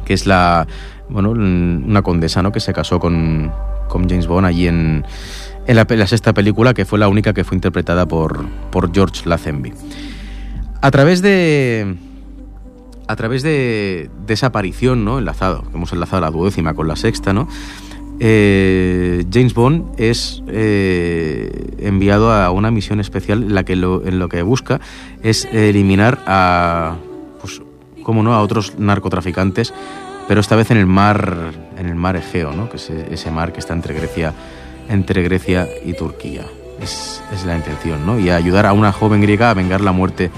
[0.03, 0.67] que es la
[1.09, 2.51] bueno una condesa, ¿no?
[2.51, 3.51] Que se casó con,
[3.87, 5.05] con James Bond allí en,
[5.67, 9.73] en la, sexta película, que fue la única que fue interpretada por, por George Lazenby.
[10.81, 11.95] A través de
[13.07, 15.19] a través de, esa aparición, ¿no?
[15.19, 17.47] Enlazado, hemos enlazado la duodécima con la sexta, ¿no?
[18.19, 24.19] Eh, James Bond es eh, enviado a una misión especial en la que lo, en
[24.19, 24.79] lo que busca
[25.23, 26.95] es eliminar a,
[28.03, 29.73] como no, a otros narcotraficantes,
[30.27, 32.69] pero esta vez en el mar, en el mar Egeo, ¿no?
[32.69, 34.33] Que es ese mar que está entre Grecia,
[34.89, 36.43] entre Grecia y Turquía.
[36.81, 38.19] Es, la intención, ¿no?
[38.19, 40.31] Y ayudar a una joven griega a vengar la muerte,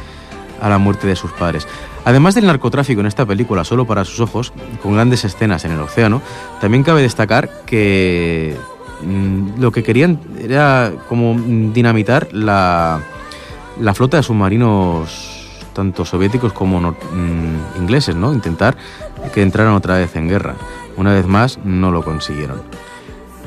[0.61, 1.67] a la muerte de sus padres.
[2.05, 5.79] Además del narcotráfico en esta película, solo para sus ojos, con grandes escenas en el
[5.79, 6.21] océano,
[6.61, 8.55] también cabe destacar que
[9.01, 11.35] mm, lo que querían era como
[11.73, 13.01] dinamitar la,
[13.93, 15.44] flota de submarinos
[15.75, 18.33] tanto soviéticos como mm, ingleses, ¿no?
[18.33, 18.75] Intentar
[19.33, 20.55] que entraran otra vez en guerra.
[20.97, 22.61] Una vez más, no lo consiguieron.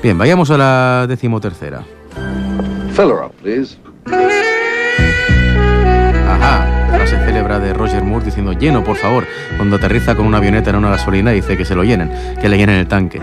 [0.02, 1.82] Bien, vayamos a la decimotercera.
[2.92, 3.76] Fill up, please.
[6.28, 10.70] Ajá frase célebre de Roger Moore diciendo lleno, por favor, cuando aterriza con una avioneta
[10.70, 12.10] en una gasolina dice que se lo llenen,
[12.40, 13.20] que le llenen el tanque.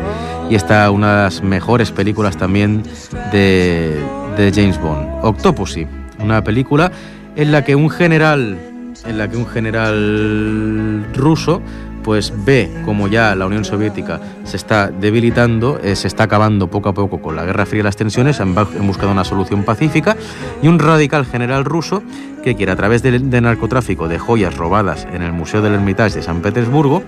[0.50, 2.84] Y está una de las mejores películas también
[3.32, 4.00] de,
[4.38, 5.88] de James Bond, Octopussy,
[6.20, 6.92] una película
[7.36, 8.58] en la que un general,
[9.08, 11.62] en la que un general ruso
[12.06, 16.90] pues ve como ya la Unión Soviética se está debilitando, eh, se está acabando poco
[16.90, 20.16] a poco con la Guerra Fría y las tensiones, han, buscado una solución pacífica
[20.62, 22.04] y un radical general ruso
[22.44, 26.22] que quiere a través del narcotráfico de joyas robadas en el Museo del Hermitage de
[26.22, 27.02] San Petersburgo,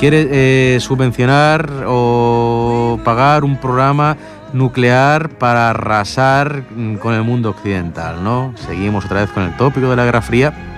[0.00, 4.16] quiere eh, subvencionar o pagar un programa
[4.52, 8.52] nuclear para arrasar mm, con el mundo occidental, ¿no?
[8.56, 10.73] Seguimos otra vez con el tópico de la Guerra Fría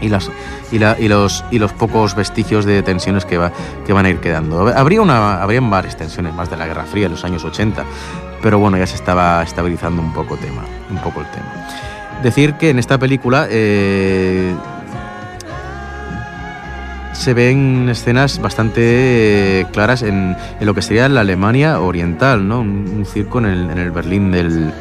[0.00, 0.30] y, las,
[0.72, 3.52] y, la, y, los, y los pocos vestigios de tensiones que, va,
[3.86, 4.68] que van a ir quedando.
[4.68, 7.84] Habría una, habrían varias tensiones más de la Guerra Fría en los años 80,
[8.42, 11.66] pero bueno, ya se estaba estabilizando un poco, tema, un poco el tema.
[12.22, 14.54] Decir que en esta película eh,
[17.12, 22.60] se ven escenas bastante claras en, en, lo que sería la Alemania oriental, ¿no?
[22.60, 24.72] un, circo en el, en el Berlín del,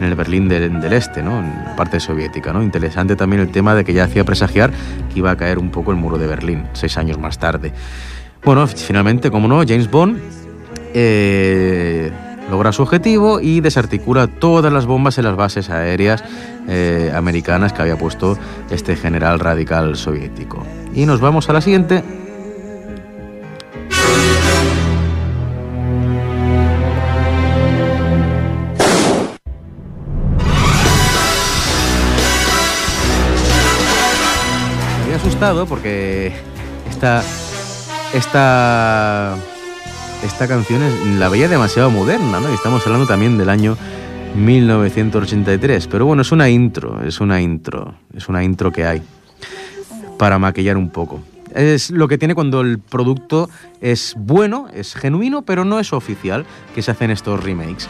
[0.00, 1.40] en el Berlín del, Este, ¿no?
[1.40, 2.52] en la parte soviética.
[2.52, 2.62] ¿no?
[2.62, 4.70] Interesante también el tema de que ya hacía presagiar
[5.12, 7.72] que iba a caer un poco el muro de Berlín, seis años más tarde.
[8.44, 10.18] Bueno, finalmente, como no, James Bond
[10.92, 12.10] eh,
[12.50, 16.22] logra su objetivo y desarticula todas las bombas en las bases aéreas
[16.68, 18.38] eh, americanas que había puesto
[18.70, 20.62] este general radical soviético.
[20.94, 22.23] Y nos vamos a la siguiente.
[35.68, 36.32] Porque
[36.88, 37.22] esta,
[38.14, 39.36] esta,
[40.24, 42.50] esta canción es, la veía demasiado moderna, ¿no?
[42.50, 43.76] Y estamos hablando también del año
[44.36, 45.86] 1983.
[45.88, 49.02] Pero bueno, es una intro, es una intro, es una intro que hay
[50.18, 51.20] para maquillar un poco.
[51.54, 53.50] Es lo que tiene cuando el producto
[53.82, 57.86] es bueno, es genuino, pero no es oficial, que se hacen estos remakes.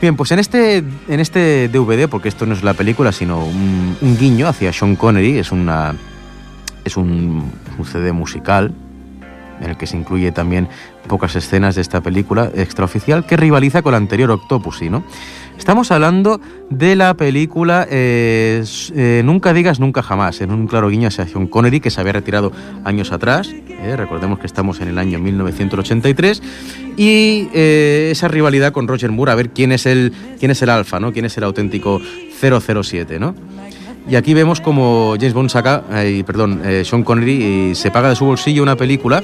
[0.00, 3.94] Bien, pues en este, en este DVD, porque esto no es la película, sino un,
[4.00, 5.94] un guiño hacia Sean Connery, es una
[6.84, 7.50] es un,
[7.84, 8.72] CD musical
[9.60, 10.68] en el que se incluye también
[11.06, 15.04] pocas escenas de esta película extraoficial que rivaliza con la anterior Octopussy, ¿no?
[15.58, 16.40] Estamos hablando
[16.70, 18.64] de la película eh,
[18.96, 22.14] eh, Nunca digas nunca jamás, en un claro guiño hacia Sean Connery que se había
[22.14, 22.50] retirado
[22.84, 26.42] años atrás, eh, recordemos que estamos en el año 1983,
[26.96, 30.98] y esa rivalidad con Roger Moore, a ver quién es el, quién es el alfa,
[30.98, 31.12] ¿no?
[31.12, 32.00] quién es el auténtico
[32.40, 33.34] 007, ¿no?
[34.08, 38.08] Y aquí vemos como James Bond saca, eh, perdón, eh, Sean Connery y se paga
[38.08, 39.22] de su bolsillo una película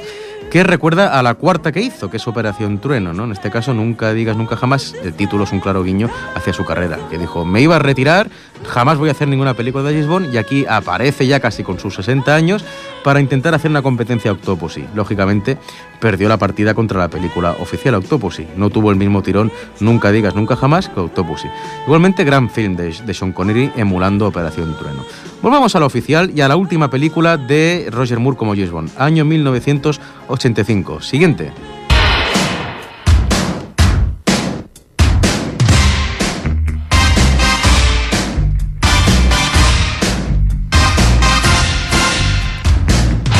[0.50, 3.24] que recuerda a la cuarta que hizo, que es Operación Trueno, ¿no?
[3.24, 6.64] En este caso, Nunca digas nunca jamás, el título es un claro guiño hacia su
[6.64, 8.30] carrera, que dijo, me iba a retirar,
[8.66, 11.78] jamás voy a hacer ninguna película de James Bond, y aquí aparece ya casi con
[11.78, 12.64] sus 60 años
[13.04, 14.84] para intentar hacer una competencia a Octopussy.
[14.94, 15.58] Lógicamente,
[16.00, 18.46] perdió la partida contra la película oficial Octopussy.
[18.56, 21.48] No tuvo el mismo tirón Nunca digas nunca jamás que Octopussy.
[21.86, 25.04] Igualmente, gran film de, de Sean Connery emulando Operación Trueno.
[25.42, 28.90] Volvamos a la oficial y a la última película de Roger Moore como James Bond,
[28.98, 31.00] año 1985.
[31.00, 31.77] Siguiente.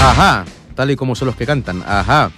[0.00, 1.82] Ajá, tal y como son los que cantan.
[1.86, 2.30] Ajá.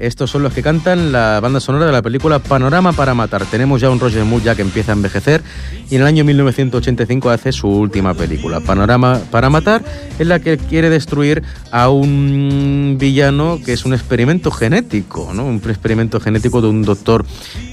[0.00, 3.44] Estos son los que cantan la banda sonora de la película Panorama para Matar.
[3.44, 5.40] Tenemos ya un Roger Moore ya que empieza a envejecer
[5.88, 9.84] y en el año 1985 hace su última película, Panorama para Matar,
[10.18, 15.44] en la que quiere destruir a un villano que es un experimento genético, ¿no?
[15.44, 17.24] un experimento genético de un doctor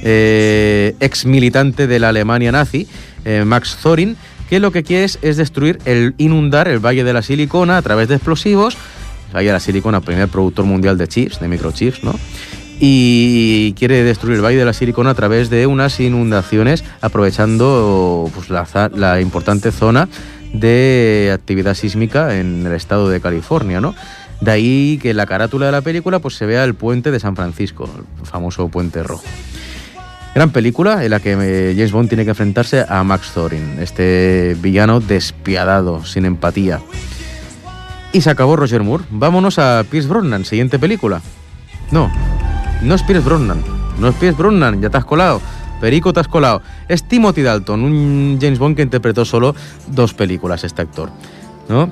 [0.03, 2.87] eh, ex militante de la Alemania nazi,
[3.25, 4.15] eh, Max Thorin,
[4.47, 7.81] que lo que quiere es, es destruir, el inundar el Valle de la Silicona a
[7.81, 8.77] través de explosivos
[9.33, 12.15] Valle la Silicona, primer productor mundial de chips, de microchips, ¿no?
[12.79, 18.49] Y quiere destruir el Valle de la Silicona a través de unas inundaciones, aprovechando pues,
[18.49, 20.09] la, importante zona
[20.51, 23.93] de actividad sísmica en el estado de California, ¿no?
[24.41, 27.19] De ahí que en la carátula de la película pues, se vea el puente de
[27.19, 27.87] San Francisco,
[28.19, 29.23] el famoso puente rojo.
[30.33, 34.55] Gran película en la que eh, James Bond tiene que enfrentarse a Max Thorin, este
[34.61, 36.79] villano despiadado, sin empatía.
[38.13, 39.05] Y se acabó Roger Moore.
[39.09, 41.21] Vámonos a Pierce Brosnan, siguiente película.
[41.91, 42.11] No,
[42.81, 43.63] no es Pierce Brosnan.
[43.99, 45.41] No es Pierce Brosnan, ya te has colado.
[45.79, 46.61] Perico, te has colado.
[46.87, 49.55] Es Timothy Dalton, un James Bond que interpretó solo
[49.87, 51.09] dos películas, este actor.
[51.69, 51.89] ¿No?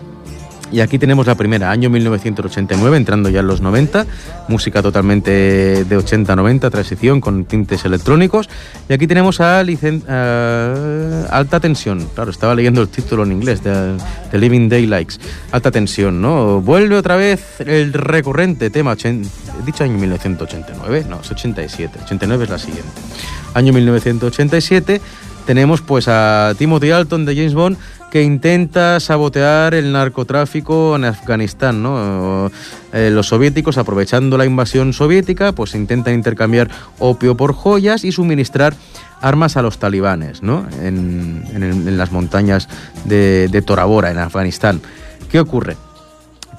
[0.71, 4.05] Y aquí tenemos la primera, año 1989, entrando ya en los 90,
[4.47, 8.49] música totalmente de 80-90, transición con tintes electrónicos.
[8.88, 13.97] Y aquí tenemos a, Alta Tensión, claro, estaba leyendo el título en inglés, de,
[14.34, 15.19] Living Daylights,
[15.51, 16.62] Alta Tensión, ¿no?
[16.62, 22.49] Vuelve otra vez el recurrente tema, he dicho año 1989, no, es 87, 89 es
[22.49, 23.01] la siguiente.
[23.55, 25.01] Año 1987
[25.47, 27.77] tenemos pues a Timothy Alton de James Bond
[28.10, 31.84] que intenta sabotear el narcotráfico en Afganistán.
[31.84, 32.52] ¿no?
[32.91, 38.74] Eh, los soviéticos, aprovechando la invasión soviética, pues intentan intercambiar opio por joyas y suministrar
[39.22, 40.65] armas a los talibanes ¿no?
[40.82, 42.67] en, las montañas
[43.06, 44.82] de, Torabora, en Afganistán.
[45.30, 45.78] ¿Qué ocurre?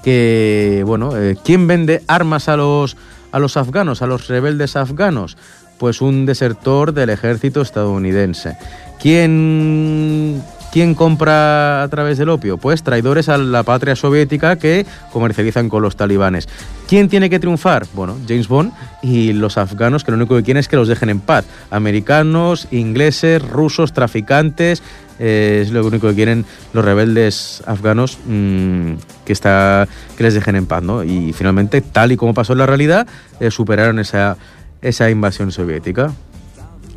[0.05, 2.97] Que, bueno, eh, ¿quién vende armas a los,
[3.33, 5.37] a los afganos, a los rebeldes afganos?
[5.79, 8.57] Pues un desertor del ejército estadounidense.
[9.01, 12.57] ¿Quién ¿Quién compra a través del opio?
[12.57, 16.49] Pues traidores a la patria soviética que comercializan con los talibanes.
[16.89, 17.87] ¿Quién tiene que triunfar?
[17.93, 21.11] Bueno, James Bond y los afganos que lo único que quieren es que los dejen
[21.11, 21.45] en paz.
[21.71, 24.81] Americanos, ingleses, rusos, traficantes,
[25.19, 28.93] eh, es lo único que quieren los rebeldes afganos mm,
[29.25, 29.87] que,
[30.19, 30.85] les dejen en paz.
[30.85, 31.03] ¿no?
[31.03, 33.09] Y finalmente, tal y como pasó en la realidad,
[33.41, 34.37] eh, superaron esa,
[34.83, 36.13] esa invasión soviética.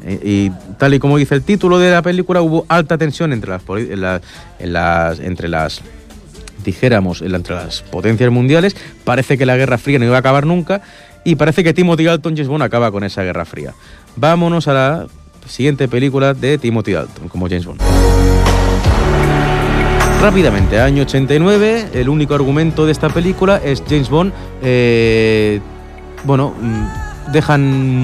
[0.06, 3.64] Y, tal y como dice el título de la película, hubo alta tensión entre las,
[4.60, 5.82] las, entre las
[6.64, 8.76] dijéramos, entre las potencias mundiales.
[9.04, 10.82] Parece que la Guerra Fría no iba a acabar nunca
[11.24, 13.74] y parece que Timothy Dalton James Bond acaba con esa Guerra Fría.
[14.16, 15.08] Vámonos a la
[15.48, 17.82] siguiente película de Timothy Dalton como James Bond.
[20.22, 25.60] Rápidamente, año 89, el único argumento de esta película es James Bond, eh,
[26.24, 27.62] bueno, mm, dejan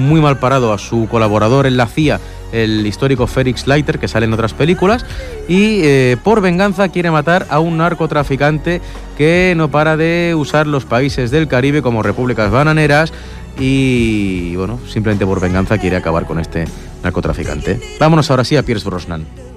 [0.08, 2.20] muy mal parado a su colaborador en la CIA,
[2.52, 5.04] el histórico Felix Leiter, que sale en otras películas,
[5.48, 8.80] y eh, por venganza quiere matar a un narcotraficante
[9.16, 13.12] que no para de usar los países del Caribe como repúblicas bananeras
[13.58, 16.64] y, bueno, simplemente por venganza quiere acabar con este
[17.02, 17.80] narcotraficante.
[17.98, 19.49] Vámonos ahora sí a Pierce Brosnan.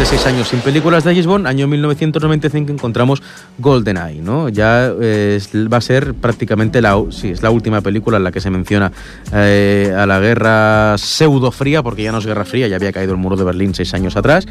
[0.00, 3.22] De seis años sin películas de James Bond, año 1995 encontramos
[3.58, 4.48] GoldenEye, ¿no?
[4.48, 5.38] Ya eh,
[5.70, 8.92] va a ser prácticamente la, sí, es la última película en la que se menciona
[9.34, 13.12] eh, a la guerra pseudo fría, porque ya no es guerra fría, ya había caído
[13.12, 14.46] el muro de Berlín seis años atrás.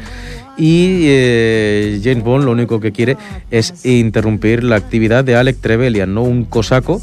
[0.60, 3.16] Y eh, James Bond lo único que quiere
[3.50, 6.22] es interrumpir la actividad de Alec Trevelyan, ¿no?
[6.22, 7.00] Un cosaco,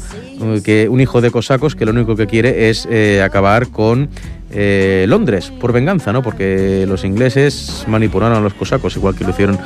[0.64, 2.88] que, un hijo de cosacos que lo único que quiere es
[3.20, 4.08] acabar con
[4.50, 6.22] eh, Londres por venganza, ¿no?
[6.22, 9.58] Porque los ingleses manipularon a los cosacos, igual que lo hicieron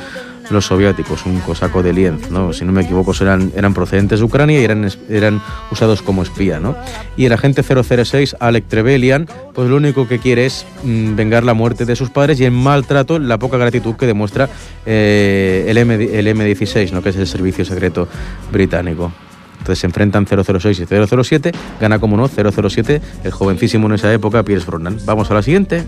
[0.49, 2.53] los soviéticos, un cosaco de Lienz, ¿no?
[2.53, 6.59] Si no me equivoco, eran, eran procedentes de Ucrania y eran, eran usados como espía,
[6.59, 6.75] ¿no?
[7.17, 11.53] Y el agente 006, Alec Trevelyan, pues lo único que quiere es mm, vengar la
[11.53, 14.49] muerte de sus padres y el maltrato, la poca gratitud que demuestra
[14.85, 17.01] eh, el, M, el M16, ¿no?
[17.01, 18.07] Que es el servicio secreto
[18.51, 19.11] británico.
[19.63, 24.43] Entonces se enfrentan 006 y 007, gana como no 007, el jovencísimo en esa época,
[24.43, 24.97] Pierce Brosnan.
[25.05, 25.85] Vamos a la siguiente.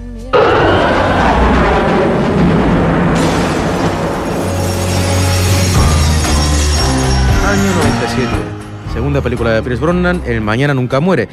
[9.15, 11.29] Segunda película de Pierce Brosnan, El Mañana Nunca Muere.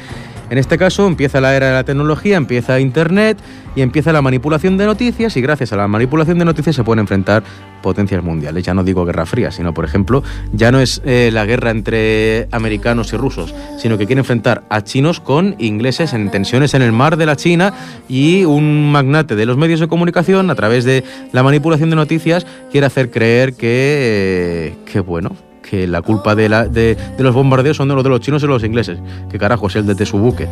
[0.49, 3.37] En este caso empieza la era de la tecnología, empieza Internet
[3.75, 6.99] y empieza la manipulación de noticias y gracias a la manipulación de noticias se pueden
[6.99, 7.43] enfrentar
[7.81, 8.63] potencias mundiales.
[8.63, 10.23] Ya no digo guerra fría, sino por ejemplo,
[10.53, 14.81] ya no es eh, la guerra entre americanos y rusos, sino que quiere enfrentar a
[14.81, 17.73] chinos con ingleses en tensiones en el mar de la China
[18.07, 21.03] y un magnate de los medios de comunicación a través de
[21.33, 25.35] la manipulación de noticias quiere hacer creer que, eh, que bueno,
[25.67, 28.99] que la culpa de, los bombardeos son de los de los chinos y los ingleses.
[29.31, 30.47] Que carajo es el de su buque.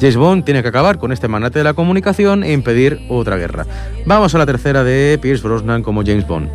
[0.00, 3.66] James Bond tiene que acabar con este magnate de la comunicación e impedir otra guerra.
[4.04, 6.48] Vamos a la tercera de Pierce Brosnan como James Bond.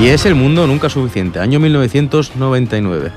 [0.00, 3.10] Y es El Mundo Nunca Suficiente, año 1999.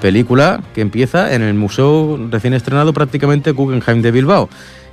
[0.00, 4.48] Película que empieza en el museo recién estrenado prácticamente Guggenheim de Bilbao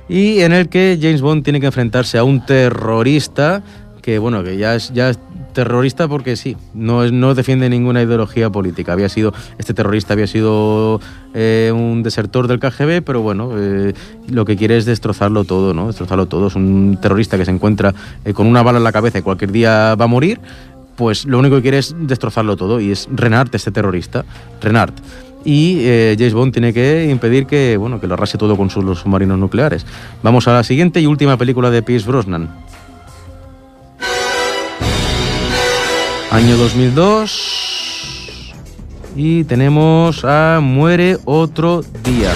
[0.08, 3.62] y en el que James Bond tiene que enfrentarse a un terrorista
[4.02, 5.12] que bueno que ya es ya
[5.52, 8.92] terrorista porque sí no no defiende ninguna ideología política.
[8.92, 11.00] Había sido este terrorista había sido
[11.34, 13.92] eh, un desertor del KGB pero bueno eh,
[14.30, 16.46] lo que quiere es destrozarlo todo no destrozarlo todo.
[16.46, 17.94] Es un terrorista que se encuentra
[18.24, 20.40] eh, con una bala en la cabeza y cualquier día va a morir
[20.96, 24.24] pues lo único que quiere es destrozarlo todo y es Renard este terrorista.
[24.60, 24.94] Renard
[25.44, 28.98] y eh, James Bond tiene que impedir que, bueno, que lo arrase todo con sus
[28.98, 29.86] submarinos nucleares.
[30.22, 32.48] Vamos a la siguiente y última película de Pierce Brosnan.
[36.30, 37.58] Año 2002
[39.16, 42.32] y tenemos a Muere otro día.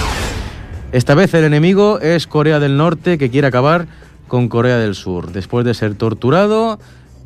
[0.91, 3.87] Esta vez el enemigo es Corea del Norte que quiere acabar
[4.27, 5.31] con Corea del Sur.
[5.31, 6.79] Después de ser torturado,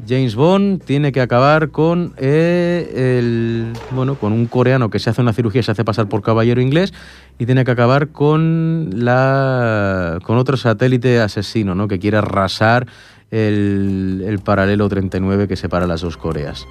[0.08, 5.22] James Bond tiene que acabar con eh, el bueno con un coreano que se hace
[5.22, 6.94] una cirugía se hace pasar por caballero inglés
[7.40, 11.88] y tiene que acabar con la con otro satélite asesino ¿no?
[11.88, 12.88] que quiere arrasar
[13.32, 16.66] el, el paralelo 39 que separa las dos Coreas.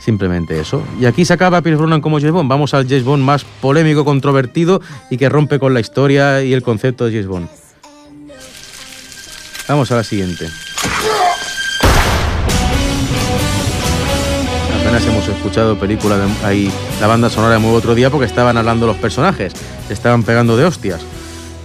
[0.00, 0.84] Simplemente eso.
[1.00, 2.48] Y aquí se acaba Pierce Brosnan como James Bond.
[2.48, 6.62] Vamos al James Bond más polémico, controvertido y que rompe con la historia y el
[6.62, 7.48] concepto de James Bond.
[9.68, 10.46] Vamos a la siguiente.
[15.04, 16.72] Hemos escuchado película de ahí
[17.02, 19.52] la banda sonora de muy otro día porque estaban hablando los personajes,
[19.90, 21.02] estaban pegando de hostias.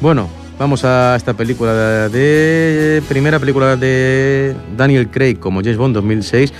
[0.01, 0.27] Bueno,
[0.59, 6.51] vamos a esta película de, primera película de Daniel Craig como James Bond 2006,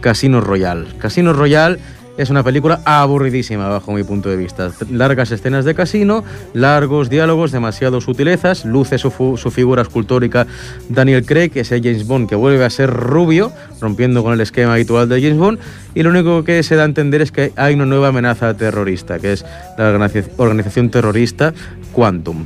[0.00, 0.86] Casino Royale.
[0.98, 1.80] Casino Royale
[2.20, 4.70] es una película aburridísima bajo mi punto de vista.
[4.90, 9.10] Largas escenas de casino, largos diálogos, demasiadas sutilezas, luce su,
[9.50, 10.46] figura escultórica
[10.90, 15.08] Daniel Craig, ese James Bond que vuelve a ser rubio, rompiendo con el esquema habitual
[15.08, 15.58] de James Bond,
[15.94, 19.18] y lo único que se da a entender es que hay una nueva amenaza terrorista,
[19.18, 19.46] que es
[19.78, 19.88] la
[20.36, 21.54] organización terrorista
[21.92, 22.44] Quantum.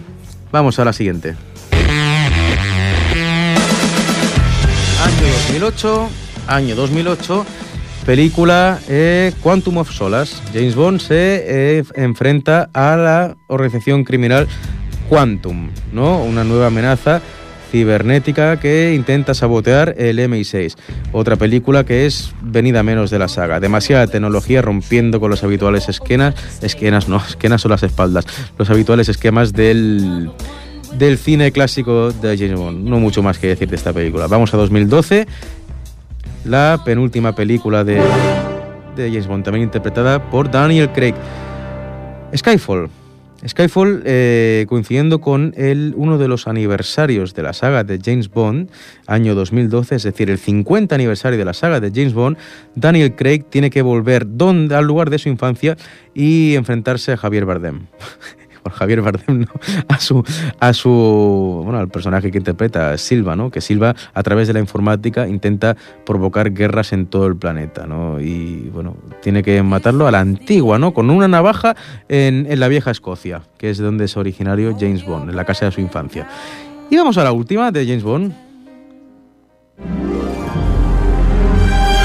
[0.52, 1.34] Vamos a la siguiente.
[5.02, 6.08] Año 2008,
[6.46, 7.44] año 2008
[8.06, 10.36] Película eh, Quantum of Solace.
[10.52, 14.46] James Bond se eh, enfrenta a la organización criminal
[15.08, 16.22] Quantum, ¿no?
[16.22, 17.22] Una nueva amenaza
[17.72, 20.76] cibernética que intenta sabotear el MI6.
[21.12, 23.58] Otra película que es venida menos de la saga.
[23.58, 28.26] Demasiada tecnología rompiendo con los habituales esquemas, esquenas no, esquenas son las espaldas,
[28.58, 30.30] los habituales esquemas del
[30.98, 32.86] del cine clásico de James Bond.
[32.86, 34.26] No mucho más que decir de esta película.
[34.26, 35.26] Vamos a 2012
[36.44, 38.00] la penúltima película de,
[38.96, 41.14] de James Bond, también interpretada por Daniel Craig.
[42.36, 42.90] Skyfall.
[43.46, 48.70] Skyfall, eh, coincidiendo con el, uno de los aniversarios de la saga de James Bond,
[49.06, 52.38] año 2012, es decir, el 50 aniversario de la saga de James Bond,
[52.74, 55.76] Daniel Craig tiene que volver donde, al lugar de su infancia
[56.14, 57.86] y enfrentarse a Javier Bardem.
[58.64, 59.46] por Javier Bardem,
[59.88, 60.24] a su,
[60.58, 63.50] a su, bueno, al personaje que interpreta, Silva, ¿no?
[63.50, 68.20] Que Silva, a través de la informática, intenta provocar guerras en todo el planeta, ¿no?
[68.20, 70.94] Y, bueno, tiene que matarlo a la antigua, ¿no?
[70.94, 71.76] Con una navaja
[72.08, 75.66] en, en la vieja Escocia, que es donde es originario James Bond, en la casa
[75.66, 76.26] de su infancia.
[76.90, 78.32] Y vamos a la última de James Bond.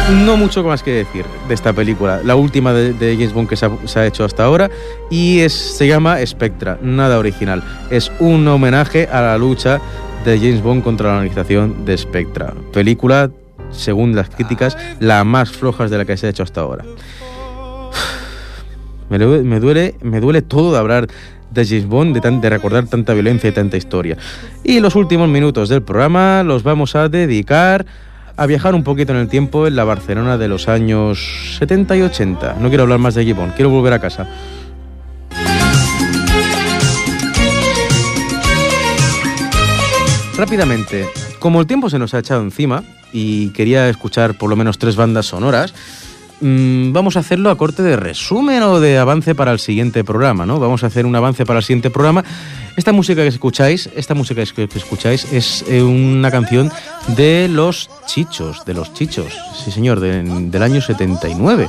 [0.09, 3.99] No mucho más que decir de esta película, la última de, James Bond que se
[3.99, 4.69] ha, hecho hasta ahora,
[5.09, 7.63] y se llama Spectra, nada original.
[7.89, 9.79] Es un homenaje a la lucha
[10.25, 12.53] de James Bond contra la organización de Spectra.
[12.73, 13.29] Película,
[13.71, 16.85] según las críticas, la más floja de la que se ha hecho hasta ahora.
[19.09, 21.07] Me, duele, me duele todo de hablar
[21.49, 24.17] de James Bond, de, de, recordar tanta violencia y tanta historia.
[24.63, 27.87] Y los últimos minutos del programa los vamos a dedicar
[28.39, 32.01] a viajar un poquito en el tiempo en la Barcelona de los años 70 y
[32.03, 32.55] 80.
[32.61, 34.27] No quiero hablar más de Gibbon, quiero volver a casa.
[40.37, 41.05] Rápidamente,
[41.39, 44.95] como el tiempo se nos ha echado encima y quería escuchar por lo menos tres
[44.95, 45.73] bandas sonoras,
[46.39, 50.45] mm, vamos a hacerlo a corte de resumen o de avance para el siguiente programa,
[50.45, 50.61] ¿no?
[50.61, 52.23] Vamos a hacer un avance para el siguiente programa.
[52.79, 56.71] Esta música que escucháis, esta música que escucháis es eh, una canción
[57.17, 61.67] de los Chichos, de los Chichos, sí señor, del año 79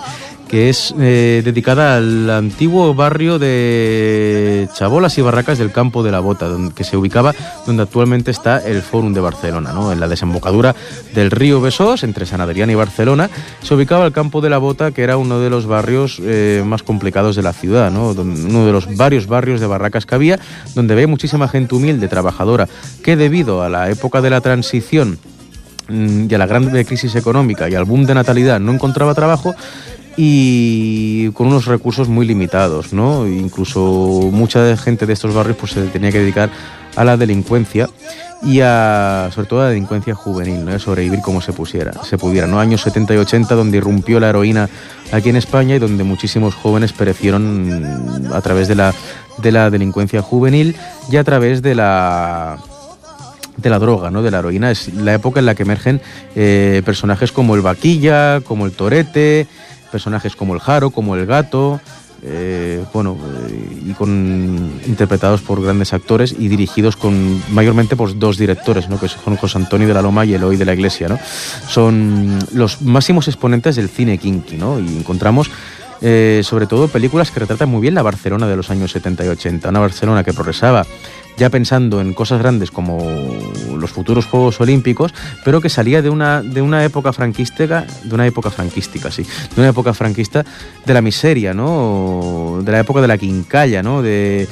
[0.50, 6.18] que es eh, dedicada al antiguo barrio de Chabolas y Barracas del Campo de la
[6.18, 7.32] Bota, donde, que se ubicaba
[7.68, 9.92] donde actualmente está el Fórum de Barcelona, ¿no?
[9.92, 10.74] en la desembocadura
[11.14, 13.30] del río Besós, entre San Adrián y Barcelona,
[13.62, 16.82] se ubicaba el Campo de la Bota, que era uno de los barrios eh, más
[16.82, 18.10] complicados de la ciudad, ¿no?
[18.10, 20.40] uno de los varios barrios de barracas que había,
[20.74, 22.68] donde había muchísima gente humilde, trabajadora,
[23.04, 25.16] que debido a la época de la transición
[25.86, 29.54] mm, y a la gran crisis económica y al boom de natalidad no encontraba trabajo
[30.16, 33.26] y con unos recursos muy limitados, ¿no?
[33.26, 36.50] Incluso mucha gente de estos barrios pues se tenía que dedicar
[36.96, 37.88] a la delincuencia
[38.42, 40.72] y a, sobre todo a la delincuencia juvenil, ¿no?
[40.72, 42.58] A sobrevivir como se pusiera, se pudiera, ¿no?
[42.58, 44.68] Años 70 y 80 donde irrumpió la heroína
[45.12, 48.94] aquí en España y donde muchísimos jóvenes perecieron a través de la,
[49.38, 50.76] de la delincuencia juvenil
[51.10, 52.58] y a través de la
[53.56, 54.22] de la droga, ¿no?
[54.22, 54.70] de la heroína.
[54.70, 56.00] Es la época en la que emergen
[56.34, 59.46] eh, personajes como el vaquilla, como el torete,
[59.90, 61.80] personajes como el Jaro, como el Gato,
[62.22, 63.16] eh, bueno,
[63.48, 69.00] eh, y con interpretados por grandes actores y dirigidos con mayormente por dos directores, ¿no?
[69.00, 71.18] que son José Antonio de la Loma y Eloy de la Iglesia, ¿no?
[71.68, 74.78] Son los máximos exponentes del cine kinky, ¿no?
[74.78, 75.50] Y encontramos
[76.02, 79.28] eh, sobre todo películas que retratan muy bien la Barcelona de los años 70 y
[79.28, 80.86] 80, una Barcelona que progresaba
[81.36, 82.98] ya pensando en cosas grandes como
[83.76, 85.14] los futuros Juegos Olímpicos,
[85.44, 89.60] pero que salía de una, de una época franquística, de una época franquística, sí, de
[89.60, 90.44] una época franquista
[90.84, 92.60] de la miseria, ¿no?
[92.62, 94.02] De la época de la quincalla, ¿no?
[94.02, 94.48] De,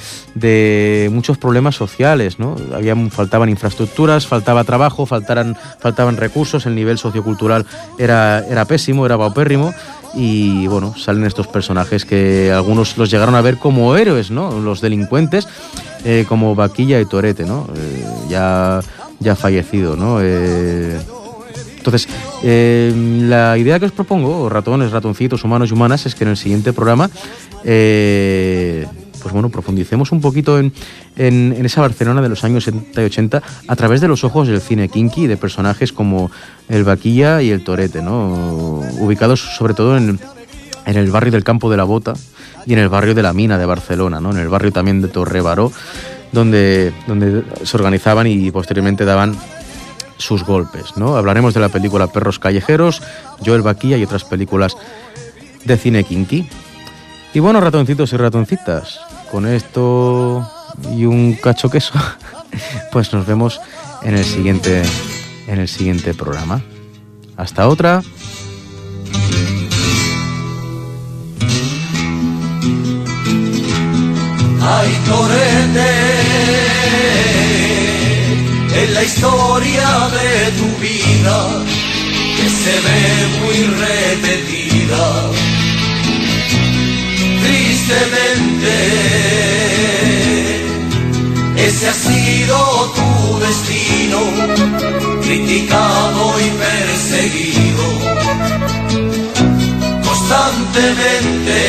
[1.10, 2.56] muchos problemas sociales, ¿no?
[2.72, 7.66] Había, faltaban infraestructuras, faltaba trabajo, faltaran, faltaban recursos, el nivel sociocultural
[7.98, 9.74] era, era pésimo, era paupérrimo
[10.14, 14.60] y bueno, salen estos personajes que algunos los llegaron a ver como héroes, ¿no?
[14.60, 15.46] Los delincuentes
[16.04, 17.68] eh, como Vaquilla y Torete, ¿no?
[17.76, 18.80] Eh, ya,
[19.20, 20.18] ya fallecido, ¿no?
[20.20, 20.98] Eh,
[21.76, 22.08] entonces,
[22.42, 26.72] la idea que os propongo, ratones, ratoncitos, humanos y humanas, es que en el siguiente
[26.72, 27.08] programa,
[29.20, 30.72] pues bueno, profundicemos un poquito en,
[31.16, 34.60] en, esa Barcelona de los años 70 y 80 a través de los ojos del
[34.60, 36.30] cine kinky y de personajes como
[36.68, 38.82] el Vaquilla y el Torete, ¿no?
[38.98, 40.18] Ubicados sobre todo en,
[40.86, 42.14] en el barrio del Campo de la Bota,
[42.68, 44.30] y en el barrio de la Mina de Barcelona, ¿no?
[44.30, 45.72] en el barrio también de Torrebaró,
[46.32, 49.34] donde, donde se organizaban y posteriormente daban
[50.18, 50.96] sus golpes.
[50.96, 51.16] ¿no?
[51.16, 53.02] Hablaremos de la película Perros Callejeros,
[53.44, 54.76] Joel Baquilla y otras películas
[55.64, 56.46] de cine kinky.
[57.34, 59.00] Y bueno, ratoncitos y ratoncitas,
[59.30, 60.48] con esto
[60.96, 61.92] y un cacho queso,
[62.92, 63.60] pues nos vemos
[64.02, 64.82] en el siguiente,
[65.46, 66.62] en el siguiente programa.
[67.36, 68.02] Hasta otra.
[74.60, 75.94] Ay, Torete,
[78.82, 81.64] en la historia de tu vida
[82.36, 83.00] que se ve
[83.40, 85.30] muy repetida.
[87.48, 88.74] Tristemente,
[91.56, 92.56] ese ha sido
[92.94, 94.20] tu destino,
[95.22, 97.84] criticado y perseguido
[100.04, 101.68] constantemente.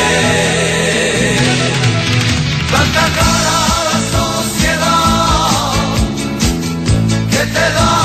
[7.50, 7.99] Inocente